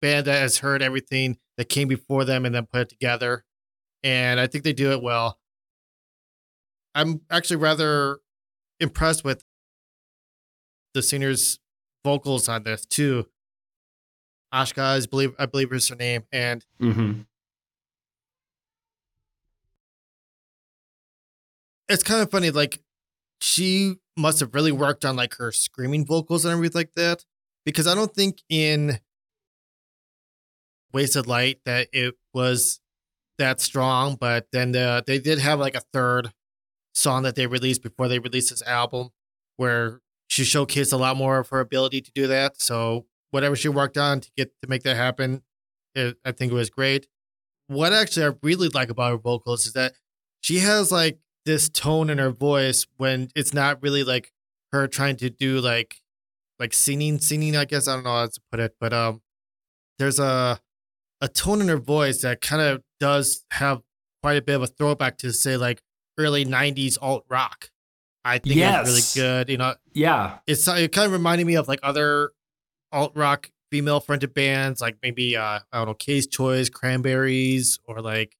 [0.00, 3.44] band that has heard everything that came before them and then put it together
[4.04, 5.37] and i think they do it well
[6.94, 8.18] I'm actually rather
[8.80, 9.44] impressed with
[10.94, 11.58] the singer's
[12.04, 13.26] vocals on this too.
[14.52, 17.20] Ashka, I believe I believe is her name, and mm-hmm.
[21.88, 22.50] it's kind of funny.
[22.50, 22.80] Like
[23.40, 27.24] she must have really worked on like her screaming vocals and everything like that,
[27.66, 29.00] because I don't think in
[30.94, 32.80] Wasted Light that it was
[33.36, 34.16] that strong.
[34.18, 36.32] But then the, they did have like a third
[36.98, 39.10] song that they released before they released this album,
[39.56, 42.60] where she showcased a lot more of her ability to do that.
[42.60, 45.42] So whatever she worked on to get to make that happen,
[45.94, 47.06] it, I think it was great.
[47.68, 49.94] What actually I really like about her vocals is that
[50.40, 54.32] she has like this tone in her voice when it's not really like
[54.72, 55.96] her trying to do like
[56.58, 59.22] like singing singing i guess i don't know how to put it but um
[59.98, 60.60] there's a
[61.20, 63.80] a tone in her voice that kind of does have
[64.22, 65.82] quite a bit of a throwback to say like
[66.18, 67.70] early '90s alt rock.
[68.24, 68.88] I think yes.
[68.88, 69.48] it's really good.
[69.48, 72.32] You know, yeah, it's it kind of reminded me of like other
[72.92, 78.00] alt rock female fronted bands, like maybe uh, I don't know, K's Choice, Cranberries, or
[78.00, 78.36] like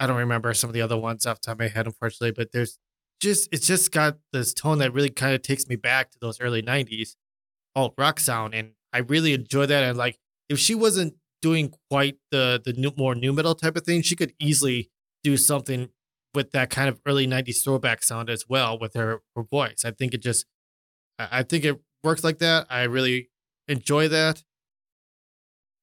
[0.00, 2.32] I don't remember some of the other ones off the top of my head, unfortunately.
[2.32, 2.78] But there's
[3.20, 6.40] just it's just got this tone that really kind of takes me back to those
[6.40, 7.16] early '90s
[7.74, 9.84] alt rock sound, and I really enjoy that.
[9.84, 10.18] And like,
[10.48, 14.16] if she wasn't doing quite the the new, more nu metal type of thing, she
[14.16, 14.90] could easily
[15.24, 15.88] do something
[16.34, 19.84] with that kind of early 90s throwback sound as well with her, her voice.
[19.84, 20.46] I think it just,
[21.18, 22.66] I think it works like that.
[22.70, 23.30] I really
[23.66, 24.42] enjoy that.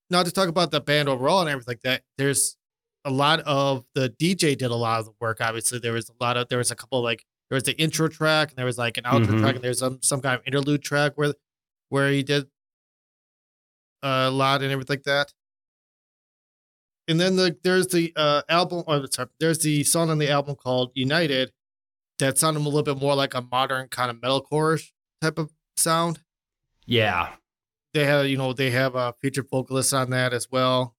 [0.10, 2.58] Not to talk about the band overall and everything like that, there's
[3.04, 5.40] a lot of the DJ did a lot of the work.
[5.42, 8.08] Obviously, there was a lot of, there was a couple like, there was the intro
[8.08, 9.42] track and there was like an outro mm-hmm.
[9.42, 11.34] track and there's some, some kind of interlude track where,
[11.90, 12.48] where he did
[14.04, 15.34] a lot and everything like that
[17.08, 18.84] and then the, there's the uh, album.
[18.88, 21.52] Oh, sorry, there's the song on the album called United
[22.20, 24.82] that sounded a little bit more like a modern kind of metalcore
[25.22, 26.22] type of sound.
[26.86, 27.34] Yeah,
[27.94, 30.96] they have you know they have a featured vocalist on that as well,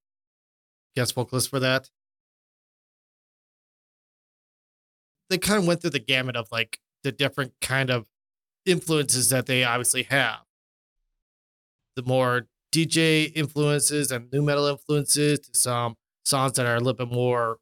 [0.95, 1.91] guest vocalist for that.
[5.29, 8.07] They kind of went through the gamut of like the different kind of
[8.65, 10.41] influences that they obviously have.
[11.97, 12.47] The more
[12.77, 15.95] DJ influences and nu metal influences to some
[16.27, 17.57] songs that are a little bit more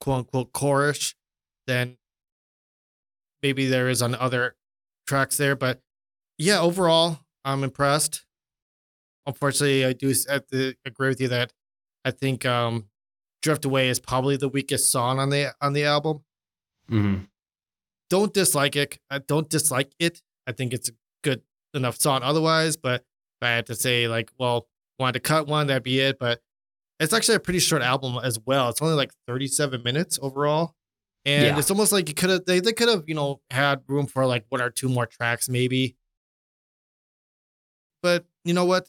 [0.00, 1.14] quote unquote chorish
[1.68, 1.96] than
[3.40, 4.56] maybe there is on other
[5.06, 5.54] tracks there.
[5.54, 5.80] But
[6.38, 8.24] yeah, overall, I'm impressed.
[9.26, 11.52] Unfortunately, I do have to agree with you that
[12.04, 12.88] I think um,
[13.42, 16.24] "Drift Away" is probably the weakest song on the on the album.
[16.90, 17.24] Mm-hmm.
[18.10, 18.98] Don't dislike it.
[19.08, 20.20] I don't dislike it.
[20.48, 20.92] I think it's a
[21.22, 21.42] good
[21.74, 23.04] enough song otherwise, but
[23.40, 24.68] if I had to say like, well,
[24.98, 26.18] wanted to cut one, that'd be it.
[26.18, 26.40] But
[27.00, 28.68] it's actually a pretty short album as well.
[28.68, 30.74] It's only like 37 minutes overall.
[31.24, 31.58] And yeah.
[31.58, 34.24] it's almost like you could have they, they could have, you know, had room for
[34.26, 35.96] like one or two more tracks, maybe.
[38.02, 38.88] But you know what?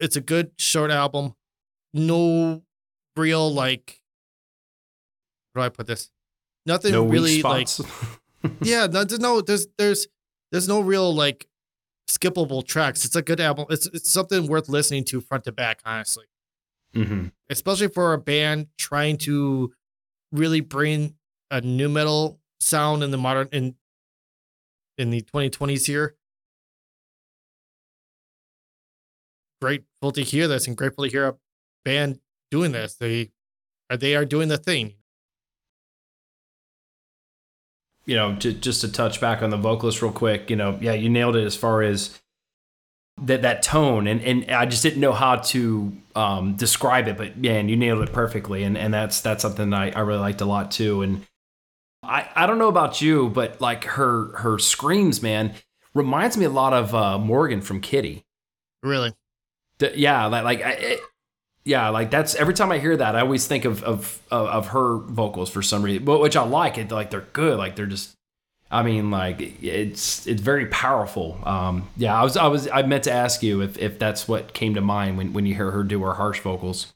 [0.00, 1.34] It's a good short album.
[1.92, 2.62] No
[3.16, 4.00] real like
[5.54, 6.10] how do I put this?
[6.66, 7.68] Nothing no really like
[8.60, 10.06] Yeah, no, there's no there's there's
[10.52, 11.48] there's no real like
[12.08, 13.04] skippable tracks.
[13.04, 13.66] It's a good album.
[13.70, 16.24] It's it's something worth listening to front to back, honestly.
[16.94, 17.26] Mm-hmm.
[17.50, 19.74] especially for a band trying to
[20.32, 21.14] really bring
[21.50, 23.74] a nu metal sound in the modern in
[24.96, 26.16] in the 2020s here.
[29.60, 31.34] Grateful to hear this and grateful to hear a
[31.84, 32.94] band doing this.
[32.94, 33.32] They
[33.90, 34.94] are they are doing the thing.
[38.08, 40.94] You know, to, just to touch back on the vocalist real quick, you know, yeah,
[40.94, 42.18] you nailed it as far as
[43.22, 47.36] that that tone and and I just didn't know how to um, describe it, but
[47.36, 50.44] man, you nailed it perfectly, and and that's that's something I, I really liked a
[50.46, 51.02] lot too.
[51.02, 51.26] And
[52.02, 55.54] I I don't know about you, but like her her screams, man,
[55.94, 58.24] reminds me a lot of uh, Morgan from Kittie.
[58.82, 59.12] Really,
[59.78, 60.98] D- yeah, like like I,
[61.68, 64.66] yeah, like that's every time I hear that, I always think of of of, of
[64.68, 66.78] her vocals for some reason, but which I like.
[66.78, 68.14] It like they're good, like they're just
[68.70, 71.38] I mean, like it's it's very powerful.
[71.44, 74.54] Um, yeah, I was I was I meant to ask you if if that's what
[74.54, 76.94] came to mind when when you hear her do her harsh vocals.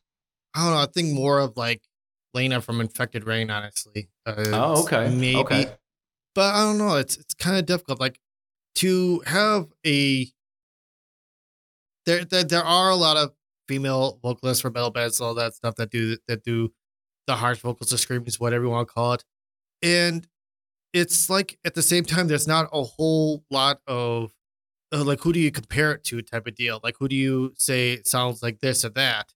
[0.54, 0.80] I don't know.
[0.80, 1.82] I think more of like
[2.32, 4.08] Lena from Infected Rain, honestly.
[4.24, 5.66] Uh, Oh, okay, maybe, okay.
[6.34, 6.96] but I don't know.
[6.96, 8.00] It's it's kind of difficult.
[8.00, 8.18] Like
[8.76, 10.26] to have a
[12.06, 13.32] there, there there are a lot of
[13.68, 16.72] female vocalists for metal bands, all that stuff that do that do
[17.26, 19.24] the harsh vocals, the screamings, whatever you want to call it,
[19.82, 20.26] and
[20.92, 24.32] it's like at the same time, there's not a whole lot of
[24.92, 26.80] uh, like who do you compare it to type of deal.
[26.82, 29.32] Like who do you say sounds like this or that?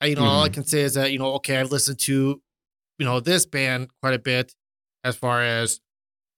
[0.00, 2.40] I, you know, all I can say is that you know, okay, I've listened to
[2.98, 4.54] you know this band quite a bit
[5.04, 5.80] as far as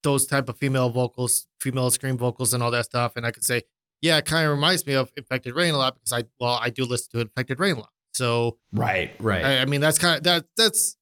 [0.02, 3.44] those type of female vocals, female scream vocals, and all that stuff, and I could
[3.44, 3.62] say,
[4.02, 6.70] yeah, it kind of reminds me of Infected Rain a lot because I well, I
[6.70, 7.90] do listen to Infected Rain a lot.
[8.12, 9.44] So Right, right.
[9.44, 10.96] I, I mean, that's kind of that that's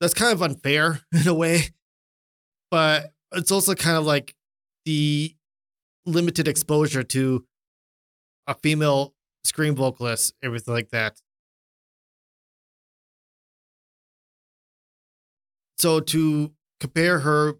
[0.00, 1.70] that's kind of unfair in a way,
[2.70, 4.34] but it's also kind of like
[4.84, 5.34] the
[6.06, 7.46] limited exposure to
[8.46, 11.20] a female scream vocalist, everything like that.
[15.78, 17.54] So to compare her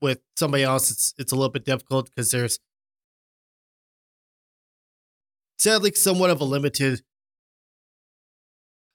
[0.00, 2.58] with somebody else, it's it's a little bit difficult because there's
[5.60, 7.02] sadly somewhat of a limited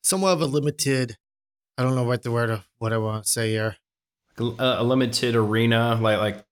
[0.04, 1.18] somewhat of a limited
[1.78, 3.78] I don't know what the word of what I want to say here.
[4.40, 6.46] a, a limited arena, like like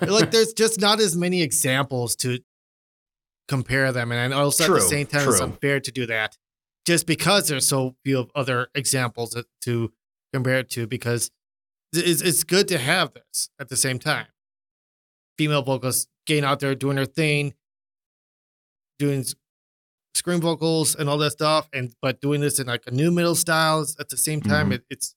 [0.00, 2.38] like there's just not as many examples to
[3.48, 6.36] compare them, and also at the same time it's unfair to do that,
[6.86, 9.92] just because there's so few other examples to
[10.32, 10.86] compare it to.
[10.86, 11.30] Because
[11.92, 14.26] it's it's good to have this at the same time.
[15.36, 17.54] Female vocalists getting out there doing their thing,
[18.98, 19.24] doing
[20.14, 23.34] scream vocals and all that stuff, and but doing this in like a nu metal
[23.34, 24.70] styles at the same time.
[24.70, 24.74] Mhm.
[24.74, 25.14] It, it's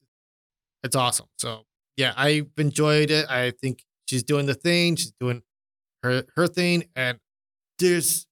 [0.84, 1.28] it's awesome.
[1.38, 1.66] So
[1.98, 3.30] yeah, I've enjoyed it.
[3.30, 4.96] I think she's doing the thing.
[4.96, 5.42] She's doing
[6.04, 7.20] her her thing, and
[7.80, 8.28] there's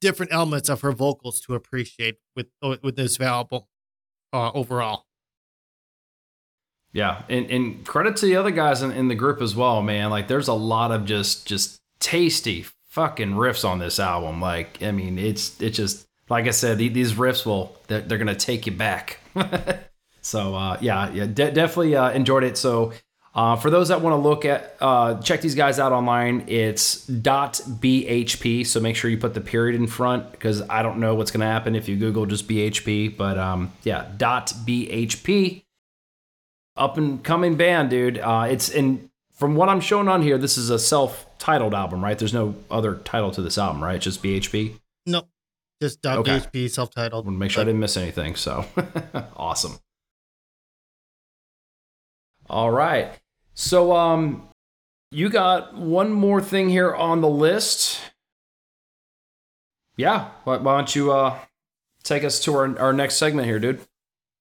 [0.00, 3.62] different elements of her vocals to appreciate with with this album
[4.32, 5.06] uh, overall.
[6.92, 10.08] Yeah, and, and credit to the other guys in, in the group as well, man.
[10.10, 12.64] Like, there's a lot of just just tasty
[12.98, 14.40] fucking riffs on this album.
[14.40, 18.34] Like, I mean, it's it's just like I said, these riffs will they're, they're gonna
[18.34, 19.20] take you back.
[20.20, 22.58] so uh, yeah, yeah, de- definitely uh, enjoyed it.
[22.58, 22.92] So.
[23.34, 26.42] Uh, for those that want to look at, uh, check these guys out online.
[26.48, 30.98] It's dot .bhp, so make sure you put the period in front because I don't
[30.98, 33.16] know what's to happen if you Google just BHP.
[33.16, 35.62] But um, yeah, dot .bhp
[36.76, 38.18] up and coming band, dude.
[38.18, 39.07] Uh, it's and
[39.38, 42.18] from what I'm showing on here, this is a self-titled album, right?
[42.18, 43.96] There's no other title to this album, right?
[43.96, 44.74] It's just BHP.
[45.06, 45.28] Nope,
[45.80, 46.38] just Okay.
[46.40, 47.24] .bHP self-titled.
[47.24, 48.34] want to make sure I didn't miss anything.
[48.34, 48.64] So
[49.36, 49.78] awesome.
[52.50, 53.12] All right.
[53.54, 54.48] So um,
[55.10, 58.00] you got one more thing here on the list.
[59.96, 60.30] Yeah.
[60.44, 61.38] Why, why don't you uh
[62.04, 63.80] take us to our our next segment here, dude?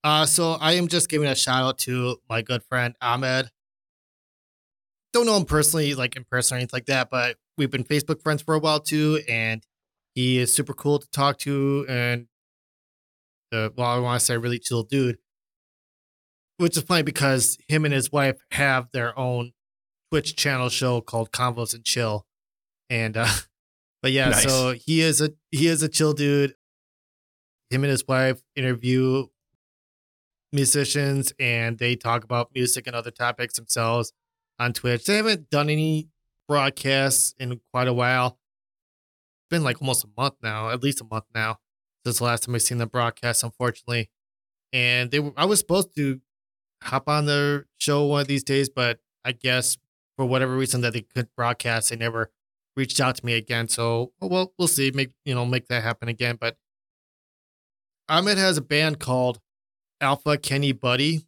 [0.03, 3.49] Uh, so I am just giving a shout out to my good friend Ahmed.
[5.17, 8.21] Don't know him personally, like in person or anything like that, but we've been Facebook
[8.21, 9.65] friends for a while too, and
[10.13, 12.27] he is super cool to talk to, and
[13.51, 15.17] uh, well, I want to say really chill dude.
[16.57, 19.53] Which is funny because him and his wife have their own
[20.11, 22.27] Twitch channel show called Convos and Chill,
[22.91, 23.25] and uh,
[24.03, 24.43] but yeah, Nice.
[24.43, 26.53] so he is a he is a chill dude.
[27.71, 29.25] Him and his wife interview
[30.53, 34.13] musicians and they talk about music and other topics themselves
[34.59, 35.05] on Twitch.
[35.05, 36.09] They haven't done any
[36.47, 38.39] broadcasts in quite a while.
[39.39, 41.57] It's been like almost a month now, at least a month now,
[42.05, 44.09] since the last time I seen the broadcast, unfortunately.
[44.73, 46.21] And they were I was supposed to
[46.83, 49.77] hop on their show one of these days, but I guess
[50.15, 52.31] for whatever reason that they couldn't broadcast, they never
[52.75, 53.67] reached out to me again.
[53.67, 54.91] So oh, well, we'll see.
[54.91, 56.37] Make you know, make that happen again.
[56.39, 56.57] But
[58.09, 59.39] Ahmed has a band called
[60.01, 61.25] Alpha Kenny Buddy.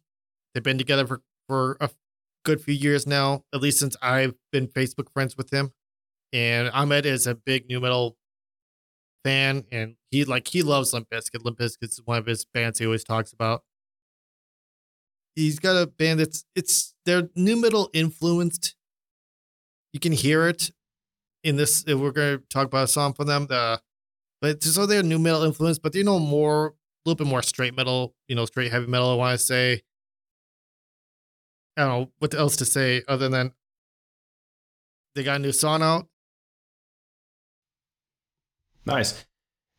[0.52, 1.90] They've been together for, for a
[2.44, 5.72] good few years now, at least since I've been Facebook friends with him.
[6.32, 8.16] And Ahmed is a big nu metal
[9.24, 11.44] fan, and he like he loves Limp Bizkit.
[11.44, 13.62] Limp Bizkit's one of his bands he always talks about.
[15.36, 18.74] He's got a band that's it's they're nu metal influenced.
[19.92, 20.70] You can hear it
[21.44, 21.84] in this.
[21.86, 23.46] We're gonna talk about a song from them.
[23.46, 23.80] The
[24.40, 27.74] but so they're nu metal influence, but they know more a little bit more straight
[27.74, 29.10] metal, you know, straight heavy metal.
[29.10, 29.82] I want to say.
[31.76, 33.52] I don't know what else to say other than
[35.14, 36.06] they got a new song out.
[38.86, 39.24] Nice.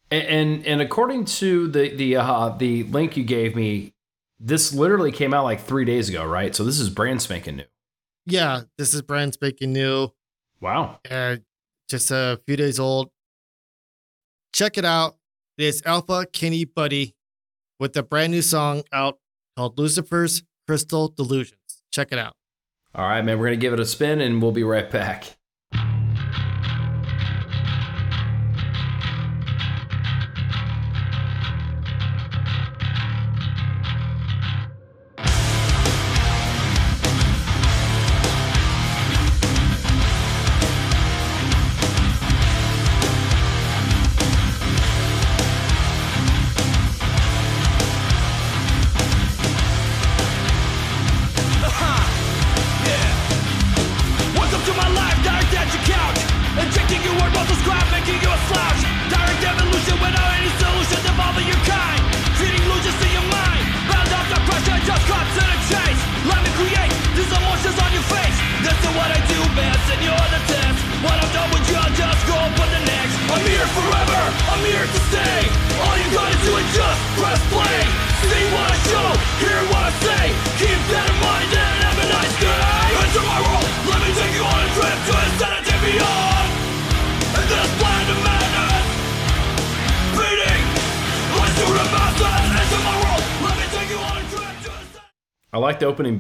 [0.09, 3.93] And and, and according to the the uh, the link you gave me,
[4.39, 6.55] this literally came out like three days ago, right?
[6.55, 7.65] So this is brand spanking new.
[8.25, 10.09] Yeah, this is brand spanking new.
[10.59, 10.99] Wow.
[11.09, 11.37] Uh,
[11.89, 13.09] just a few days old.
[14.53, 15.17] Check it out.
[15.57, 17.15] It is Alpha Kenny Buddy
[17.79, 19.19] with a brand new song out
[19.57, 21.60] called Lucifer's Crystal Delusions.
[21.91, 22.33] Check it out.
[22.95, 23.39] All right, man.
[23.39, 25.37] We're gonna give it a spin, and we'll be right back.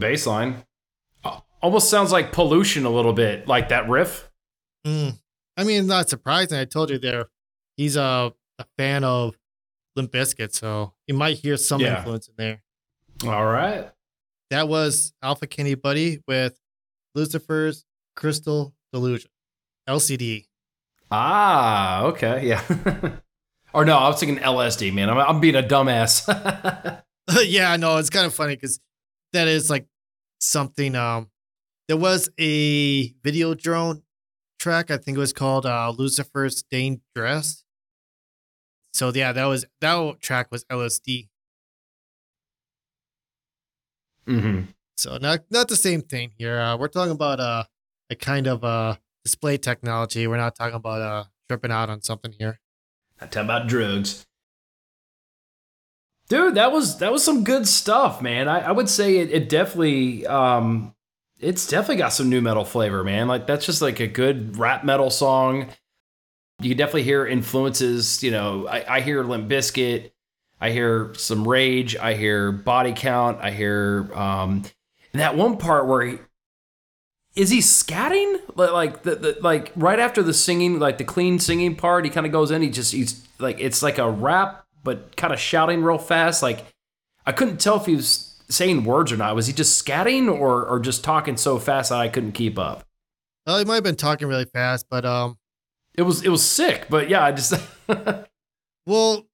[0.01, 0.65] Like the opening bass line.
[1.23, 4.29] Uh, Almost sounds like pollution a little bit, like that riff.
[4.85, 5.17] Mm.
[5.57, 6.57] I mean, not surprising.
[6.57, 7.25] I told you there,
[7.77, 9.35] he's a, a fan of
[9.95, 11.97] Limp Bizkit, so you might hear some Yeah.
[11.97, 12.63] influence in there.
[13.25, 13.91] All right.
[14.49, 16.59] That was Alpha Kenny Buddy with
[17.15, 17.85] Lucifer's
[18.15, 19.29] Crystal Delusion,
[19.87, 20.47] LCD.
[21.11, 22.63] Ah, okay, yeah.
[23.73, 25.09] or no, I was thinking LSD, man.
[25.09, 26.25] I'm, I'm being a dumbass.
[27.45, 28.79] yeah, no, it's kind of funny because
[29.33, 29.85] that is like
[30.41, 30.95] something.
[30.95, 31.29] Um,
[31.87, 34.03] there was a video drone
[34.59, 34.91] track.
[34.91, 37.63] I think it was called uh, Lucifer's Stained Dress.
[38.93, 41.29] So yeah, that was that track was LSD.
[44.27, 44.61] Mm-hmm.
[44.97, 46.59] So not not the same thing here.
[46.59, 47.63] Uh, we're talking about uh,
[48.09, 50.27] a kind of uh, display technology.
[50.27, 52.59] We're not talking about uh, tripping out on something here.
[53.19, 54.25] I tell about drugs.
[56.31, 58.47] Dude, that was that was some good stuff, man.
[58.47, 60.95] I, I would say it, it definitely um
[61.41, 63.27] it's definitely got some nu metal flavor, man.
[63.27, 65.67] Like that's just like a good rap metal song.
[66.61, 70.11] You can definitely hear influences, you know, I, I hear Limp Bizkit,
[70.61, 74.63] I hear some rage, I hear body count, I hear um
[75.11, 76.19] that one part where he
[77.35, 81.39] is he scatting like like the, the like right after the singing like the clean
[81.39, 84.65] singing part he kind of goes in he just he's like it's like a rap
[84.83, 86.65] but kind of shouting real fast like
[87.25, 90.65] i couldn't tell if he was saying words or not was he just scatting or
[90.65, 92.83] or just talking so fast that i couldn't keep up
[93.45, 95.37] Well, he might have been talking really fast, but um,
[95.97, 97.53] it was it was sick but yeah i just
[98.85, 99.27] well,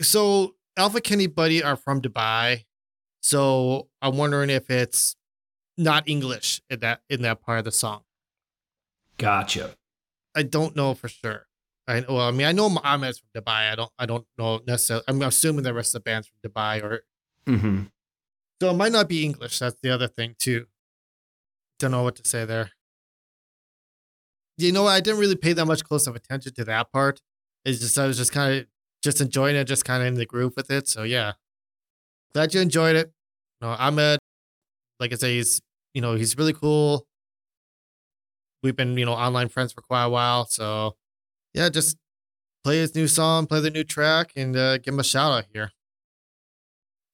[0.00, 2.64] so Alpha Kenny Buddy are from Dubai,
[3.20, 5.16] so I'm wondering if it's
[5.76, 8.02] not English in that in that part of the song.
[9.16, 9.74] gotcha
[10.36, 11.47] I don't know for sure.
[11.88, 13.72] I well, I mean, I know Ahmed's from Dubai.
[13.72, 15.04] I don't, I don't know necessarily.
[15.08, 17.00] I'm assuming the rest of the band's from Dubai, or
[17.48, 17.84] mm-hmm
[18.60, 19.58] so it might not be English.
[19.58, 20.66] That's the other thing too.
[21.78, 22.72] Don't know what to say there.
[24.56, 27.20] You know, I didn't really pay that much close of attention to that part.
[27.64, 28.66] It's just I was just kind of
[29.02, 30.88] just enjoying it, just kind of in the groove with it.
[30.88, 31.34] So yeah,
[32.34, 33.12] glad you enjoyed it.
[33.60, 34.18] You know, Ahmed,
[34.98, 35.60] like I say, he's
[35.94, 37.06] you know he's really cool.
[38.64, 40.96] We've been you know online friends for quite a while, so
[41.58, 41.96] yeah, just
[42.62, 45.44] play his new song, play the new track, and uh, give him a shout out
[45.52, 45.72] here.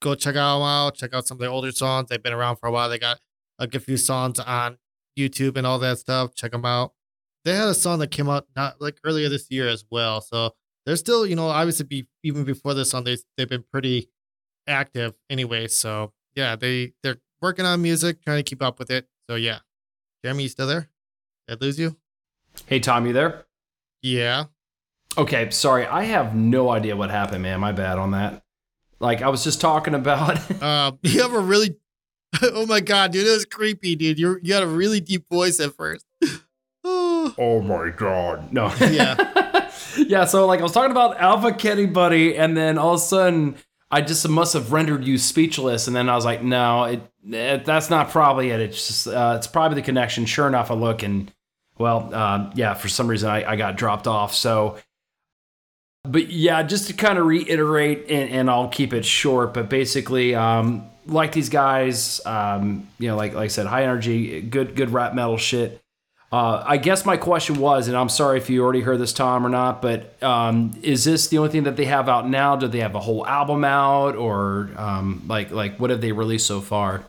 [0.03, 0.95] Go check out them out.
[0.97, 2.09] Check out some of their older songs.
[2.11, 2.91] They've been around for a while.
[2.91, 3.21] They got
[3.59, 4.77] a good few songs on
[5.19, 6.35] YouTube and all that stuff.
[6.35, 6.93] Check them out.
[7.47, 10.21] They had a song that came out not like earlier this year as well.
[10.21, 10.51] So
[10.85, 14.11] they're still, you know, obviously be even before this song, they they've been pretty
[14.67, 15.69] active anyway.
[15.69, 19.09] So yeah, they they're working on music, trying to keep up with it.
[19.31, 19.61] So yeah,
[20.23, 20.91] Jeremy, you still there?
[21.49, 21.97] Did I lose you?
[22.67, 23.47] Hey, Tom, you there?
[24.05, 24.45] Yeah.
[25.17, 25.87] Okay, sorry.
[25.87, 27.59] I have no idea what happened, man.
[27.59, 28.43] My bad on that.
[29.01, 30.39] Like I was just talking about.
[30.63, 31.77] Uh, you have a really,
[32.43, 34.19] oh my god, dude, that was creepy, dude.
[34.19, 36.05] You you had a really deep voice at first.
[36.85, 37.63] oh.
[37.67, 38.53] my god.
[38.53, 38.73] No.
[38.79, 39.71] Yeah.
[39.97, 40.27] yeah.
[40.27, 43.57] So like I was talking about Alpha Kenny Buddy, and then all of a sudden
[43.91, 47.65] I just must have rendered you speechless, and then I was like, no, it, it
[47.65, 48.61] that's not probably it.
[48.61, 50.27] It's just uh, it's probably the connection.
[50.27, 51.33] Sure enough, I look and
[51.79, 54.35] well, uh, yeah, for some reason I, I got dropped off.
[54.35, 54.79] So
[56.05, 60.35] but yeah, just to kind of reiterate, and, and, I'll keep it short, but basically,
[60.35, 64.91] um, like these guys, um, you know, like like I said, high energy, good good
[64.91, 65.81] rap metal shit.
[66.31, 69.47] Uh, I guess my question was, and I'm sorry if you already heard this, Tom,
[69.47, 72.57] or not, but um, is this the only thing that they have out now?
[72.57, 76.47] Do they have a whole album out, or um, like like what have they released
[76.47, 77.05] so far?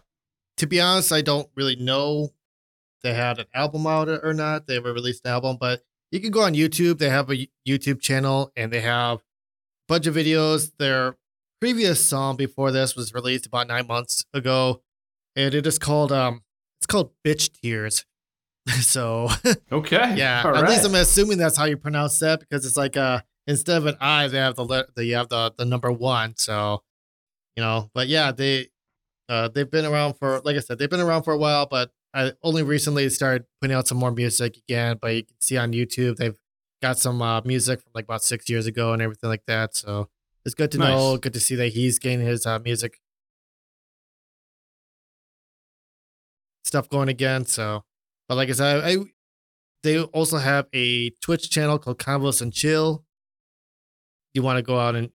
[0.58, 2.32] To be honest, I don't really know
[3.06, 4.66] they had an album out or not.
[4.66, 5.82] They ever released an album, but
[6.12, 6.98] you can go on YouTube.
[6.98, 9.22] They have a YouTube channel and they have a
[9.88, 10.72] bunch of videos.
[10.80, 11.18] Their
[11.62, 14.82] previous song before this was released about nine months ago,
[15.36, 16.42] and it is called um,
[16.80, 18.06] it's called "Bitch Tears."
[18.82, 19.30] so
[19.72, 20.42] okay, yeah.
[20.44, 20.72] All at right.
[20.72, 23.98] least I'm assuming that's how you pronounce that because it's like uh instead of an
[24.02, 26.34] I, they have the le- they have the the number one.
[26.38, 26.82] So
[27.56, 28.70] you know, but yeah, they
[29.30, 31.92] uh they've been around for like I said, they've been around for a while, but
[32.16, 35.74] I only recently started putting out some more music again, but you can see on
[35.74, 36.38] YouTube they've
[36.82, 39.76] got some uh, music from like about six years ago and everything like that.
[39.76, 40.08] So
[40.46, 40.90] it's good to nice.
[40.90, 43.00] know, good to see that he's getting his uh, music
[46.64, 47.46] stuff going again.
[47.46, 47.84] So,
[48.30, 48.98] but like I said, I,
[49.84, 53.04] they also have a Twitch channel called Convos and Chill.
[54.34, 55.10] You want to go out and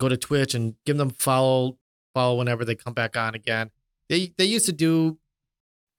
[0.00, 1.78] go to Twitch and give them follow
[2.12, 3.70] follow whenever they come back on again.
[4.08, 5.18] They they used to do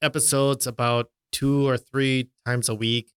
[0.01, 3.11] episodes about two or three times a week.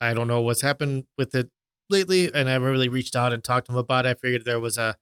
[0.00, 1.50] I don't know what's happened with it
[1.90, 4.10] lately, and I haven't really reached out and talked to him about it.
[4.10, 4.96] I figured there was a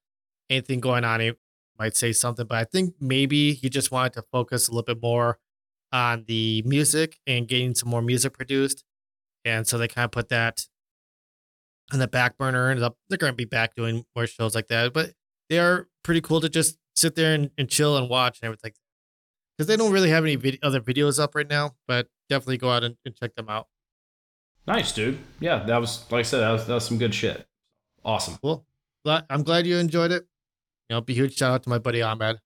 [0.49, 1.33] anything going on, he
[1.79, 5.03] might say something, but I think maybe he just wanted to focus a little bit
[5.03, 5.39] more
[5.93, 8.85] on the music and getting some more music produced.
[9.45, 10.67] And so they kind of put that
[11.93, 12.71] on the back burner.
[12.71, 15.13] And they're going to be back doing more shows like that, but
[15.49, 18.73] they are pretty cool to just sit there and, and chill and watch and everything
[19.57, 21.75] because they don't really have any vid- other videos up right now.
[21.87, 23.69] But definitely go out and, and, check them out.
[24.67, 25.19] Nice, dude.
[25.41, 27.47] Yeah, that was like I said, that was, that was some good shit.
[28.05, 28.37] Awesome.
[28.43, 28.65] Cool.
[29.05, 30.27] I'm glad you enjoyed it.
[30.89, 32.39] You know, be huge shout out to my buddy Ahmed.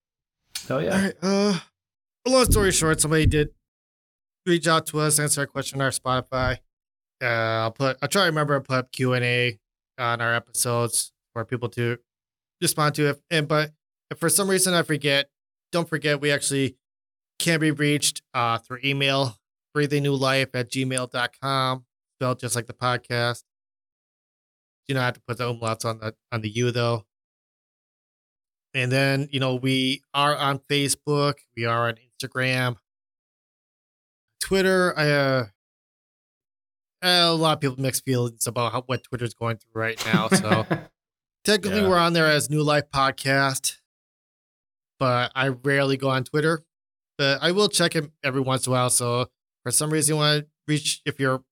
[0.67, 0.95] Hell yeah.
[0.95, 1.15] All right.
[1.21, 1.59] Uh,
[2.27, 3.49] long story short, somebody did
[4.45, 6.57] reach out to us, answer a question on our Spotify.
[7.21, 7.25] Uh,
[7.65, 7.97] I'll put.
[8.01, 9.59] I'll try to remember to put up Q and A
[9.97, 11.97] on our episodes for people to
[12.61, 13.09] respond to.
[13.09, 13.71] If and but
[14.09, 15.29] if for some reason I forget,
[15.71, 16.77] don't forget we actually
[17.41, 19.37] can be reached uh, through email,
[19.75, 21.85] breathingnewlife at gmail.com,
[22.17, 23.43] spelled just like the podcast.
[24.87, 27.05] You don't have to put the umlauts on the on the U though.
[28.73, 32.77] And then, you know, we are on Facebook, we are on Instagram,
[34.39, 34.93] Twitter.
[34.97, 35.45] I, uh,
[37.01, 40.29] a lot of people mixed feelings about how, what Twitter's going through right now.
[40.29, 40.65] So
[41.43, 41.89] technically, yeah.
[41.89, 43.77] we're on there as New Life Podcast,
[44.99, 46.63] but I rarely go on Twitter
[47.21, 48.89] but I will check it every once in a while.
[48.89, 49.27] So
[49.63, 51.43] for some reason you want to reach, if you're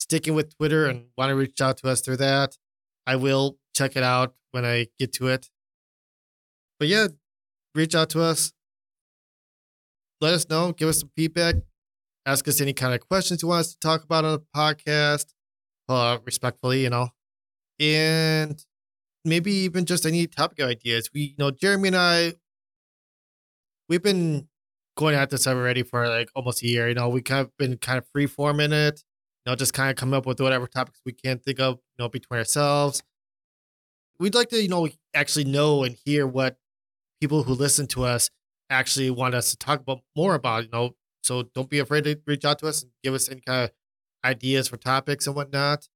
[0.00, 2.56] sticking with Twitter and want to reach out to us through that,
[3.06, 5.50] I will check it out when I get to it.
[6.80, 7.06] But yeah,
[7.76, 8.54] reach out to us.
[10.20, 10.72] Let us know.
[10.72, 11.54] Give us some feedback.
[12.26, 15.26] Ask us any kind of questions you want us to talk about on the podcast,
[15.88, 17.10] uh, respectfully, you know.
[17.78, 18.60] And
[19.24, 21.08] maybe even just any topic ideas.
[21.14, 22.32] We, you know, Jeremy and I,
[23.88, 24.48] we've been
[24.96, 26.88] going at this already for like almost a year.
[26.88, 29.02] You know, we kind of been kind of free forming it,
[29.44, 32.02] you know, just kind of come up with whatever topics we can think of, you
[32.02, 33.02] know, between ourselves.
[34.18, 36.56] We'd like to, you know, actually know and hear what
[37.20, 38.30] people who listen to us
[38.70, 40.94] actually want us to talk about more about, you know.
[41.22, 43.70] So don't be afraid to reach out to us and give us any kind of
[44.24, 45.88] ideas for topics and whatnot.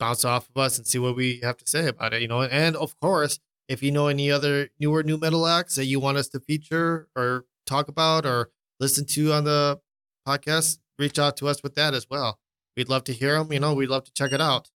[0.00, 2.42] Bounce off of us and see what we have to say about it, you know.
[2.42, 3.38] And of course,
[3.68, 7.08] if you know any other newer nu metal acts that you want us to feature
[7.16, 8.50] or talk about or
[8.80, 9.80] listen to on the
[10.26, 12.38] podcast, reach out to us with that as well.
[12.76, 13.52] We'd love to hear them.
[13.52, 14.70] You know, we'd love to check it out.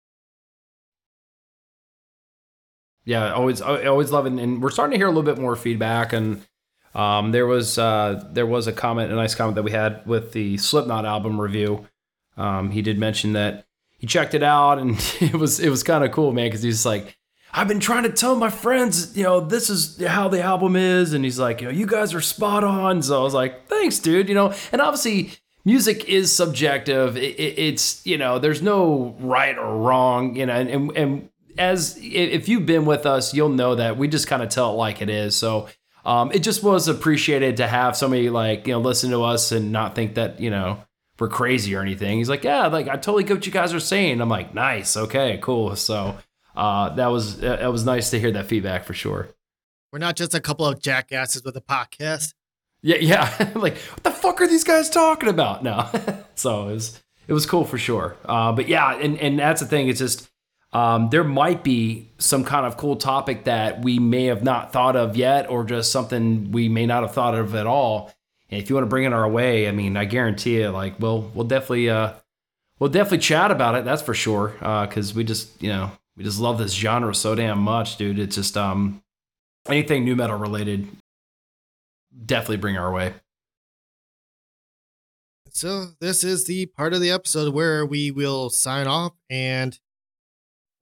[3.05, 5.57] Yeah, always, I always love it, and we're starting to hear a little bit more
[5.57, 6.15] feedback.
[6.15, 6.43] And
[6.95, 10.33] um, there was uh, there was a comment, a nice comment that we had with
[10.33, 11.87] the Slipknot album review.
[12.37, 13.67] Um, he did mention that
[13.99, 16.87] he checked it out, and it was it was kind of cool, man, because he's
[16.87, 17.19] like.
[17.57, 21.13] I've been trying to tell my friends, you know, this is how the album is,
[21.13, 23.01] and he's like, you know, you guys are spot on.
[23.01, 24.29] So I was like, thanks, dude.
[24.29, 25.31] You know, and obviously
[25.65, 27.17] music is subjective.
[27.17, 30.35] It, it, it's you know, there's no right or wrong.
[30.35, 34.09] You know, and and, and as if you've been with us, you'll know that we
[34.09, 35.37] just kind of tell it like it is.
[35.37, 35.69] So
[36.05, 39.71] um, it just was appreciated to have somebody like you know listen to us and
[39.71, 40.83] not think that you know
[41.21, 42.19] we're crazy or anything.
[42.19, 44.21] He's like, yeah, like I totally get what you guys are saying.
[44.21, 45.77] I'm like, nice, okay, cool.
[45.77, 46.19] So
[46.57, 49.29] uh, that was that was nice to hear that feedback for sure.
[49.93, 52.35] We're not just a couple of jackasses with a podcast.
[52.83, 53.51] Yeah, yeah.
[53.55, 55.91] like, what the fuck are these guys talking about now?
[56.35, 58.17] so it was it was cool for sure.
[58.25, 59.89] Uh, but yeah, and and that's the thing.
[59.89, 60.29] It's just
[60.73, 64.97] um, there might be some kind of cool topic that we may have not thought
[64.97, 68.13] of yet, or just something we may not have thought of at all.
[68.51, 71.01] And if you want to bring it our way, I mean, I guarantee you, like,
[71.01, 72.15] we'll we'll definitely uh,
[72.79, 73.85] we'll definitely chat about it.
[73.85, 74.55] That's for sure.
[74.59, 78.19] Because we just you know we just love this genre so damn much, dude.
[78.19, 79.03] It's just um
[79.67, 80.89] anything nu metal related,
[82.25, 83.15] definitely bring our way.
[85.51, 89.79] So this is the part of the episode where we will sign off and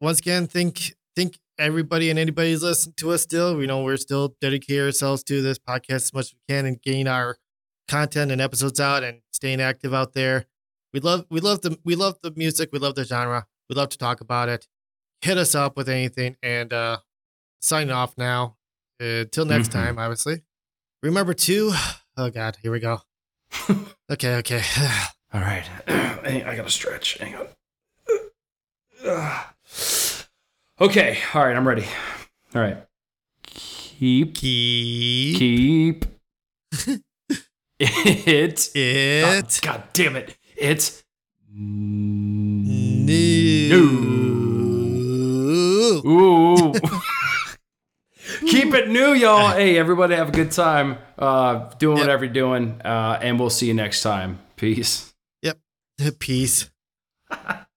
[0.01, 3.57] once again think think everybody and anybody's listening to us still.
[3.57, 6.81] We know we're still dedicating ourselves to this podcast as much as we can and
[6.81, 7.37] getting our
[7.87, 10.47] content and episodes out and staying active out there.
[10.95, 13.47] We love we love the we love the music, we love the genre.
[13.69, 14.67] We love to talk about it.
[15.23, 16.99] Hit us up with anything and uh
[17.61, 18.57] signing off now.
[19.01, 19.73] Until next Mhm.
[19.73, 20.43] time, obviously.
[21.03, 21.73] Remember to
[22.17, 23.01] oh god, here we go.
[24.11, 24.63] okay, okay.
[25.35, 25.65] All right.
[25.89, 27.19] I got to stretch.
[27.19, 27.49] Hang on.
[30.81, 31.19] Okay.
[31.35, 31.57] All right.
[31.57, 31.85] I'm ready.
[32.55, 32.77] All right.
[33.45, 34.35] Keep.
[34.35, 36.05] Keep Keep.
[37.79, 38.71] it.
[38.75, 40.37] it God, God damn it.
[40.57, 41.05] It's.
[43.05, 44.32] new.
[46.05, 46.73] Ooh.
[48.47, 49.49] Keep it new, y'all.
[49.57, 52.05] Hey, everybody have a good time uh, doing Yep.
[52.05, 52.81] whatever you're doing.
[52.85, 54.39] Uh, and we'll see you next time.
[54.57, 55.13] Peace.
[55.43, 55.59] Yep.
[56.19, 56.71] Peace.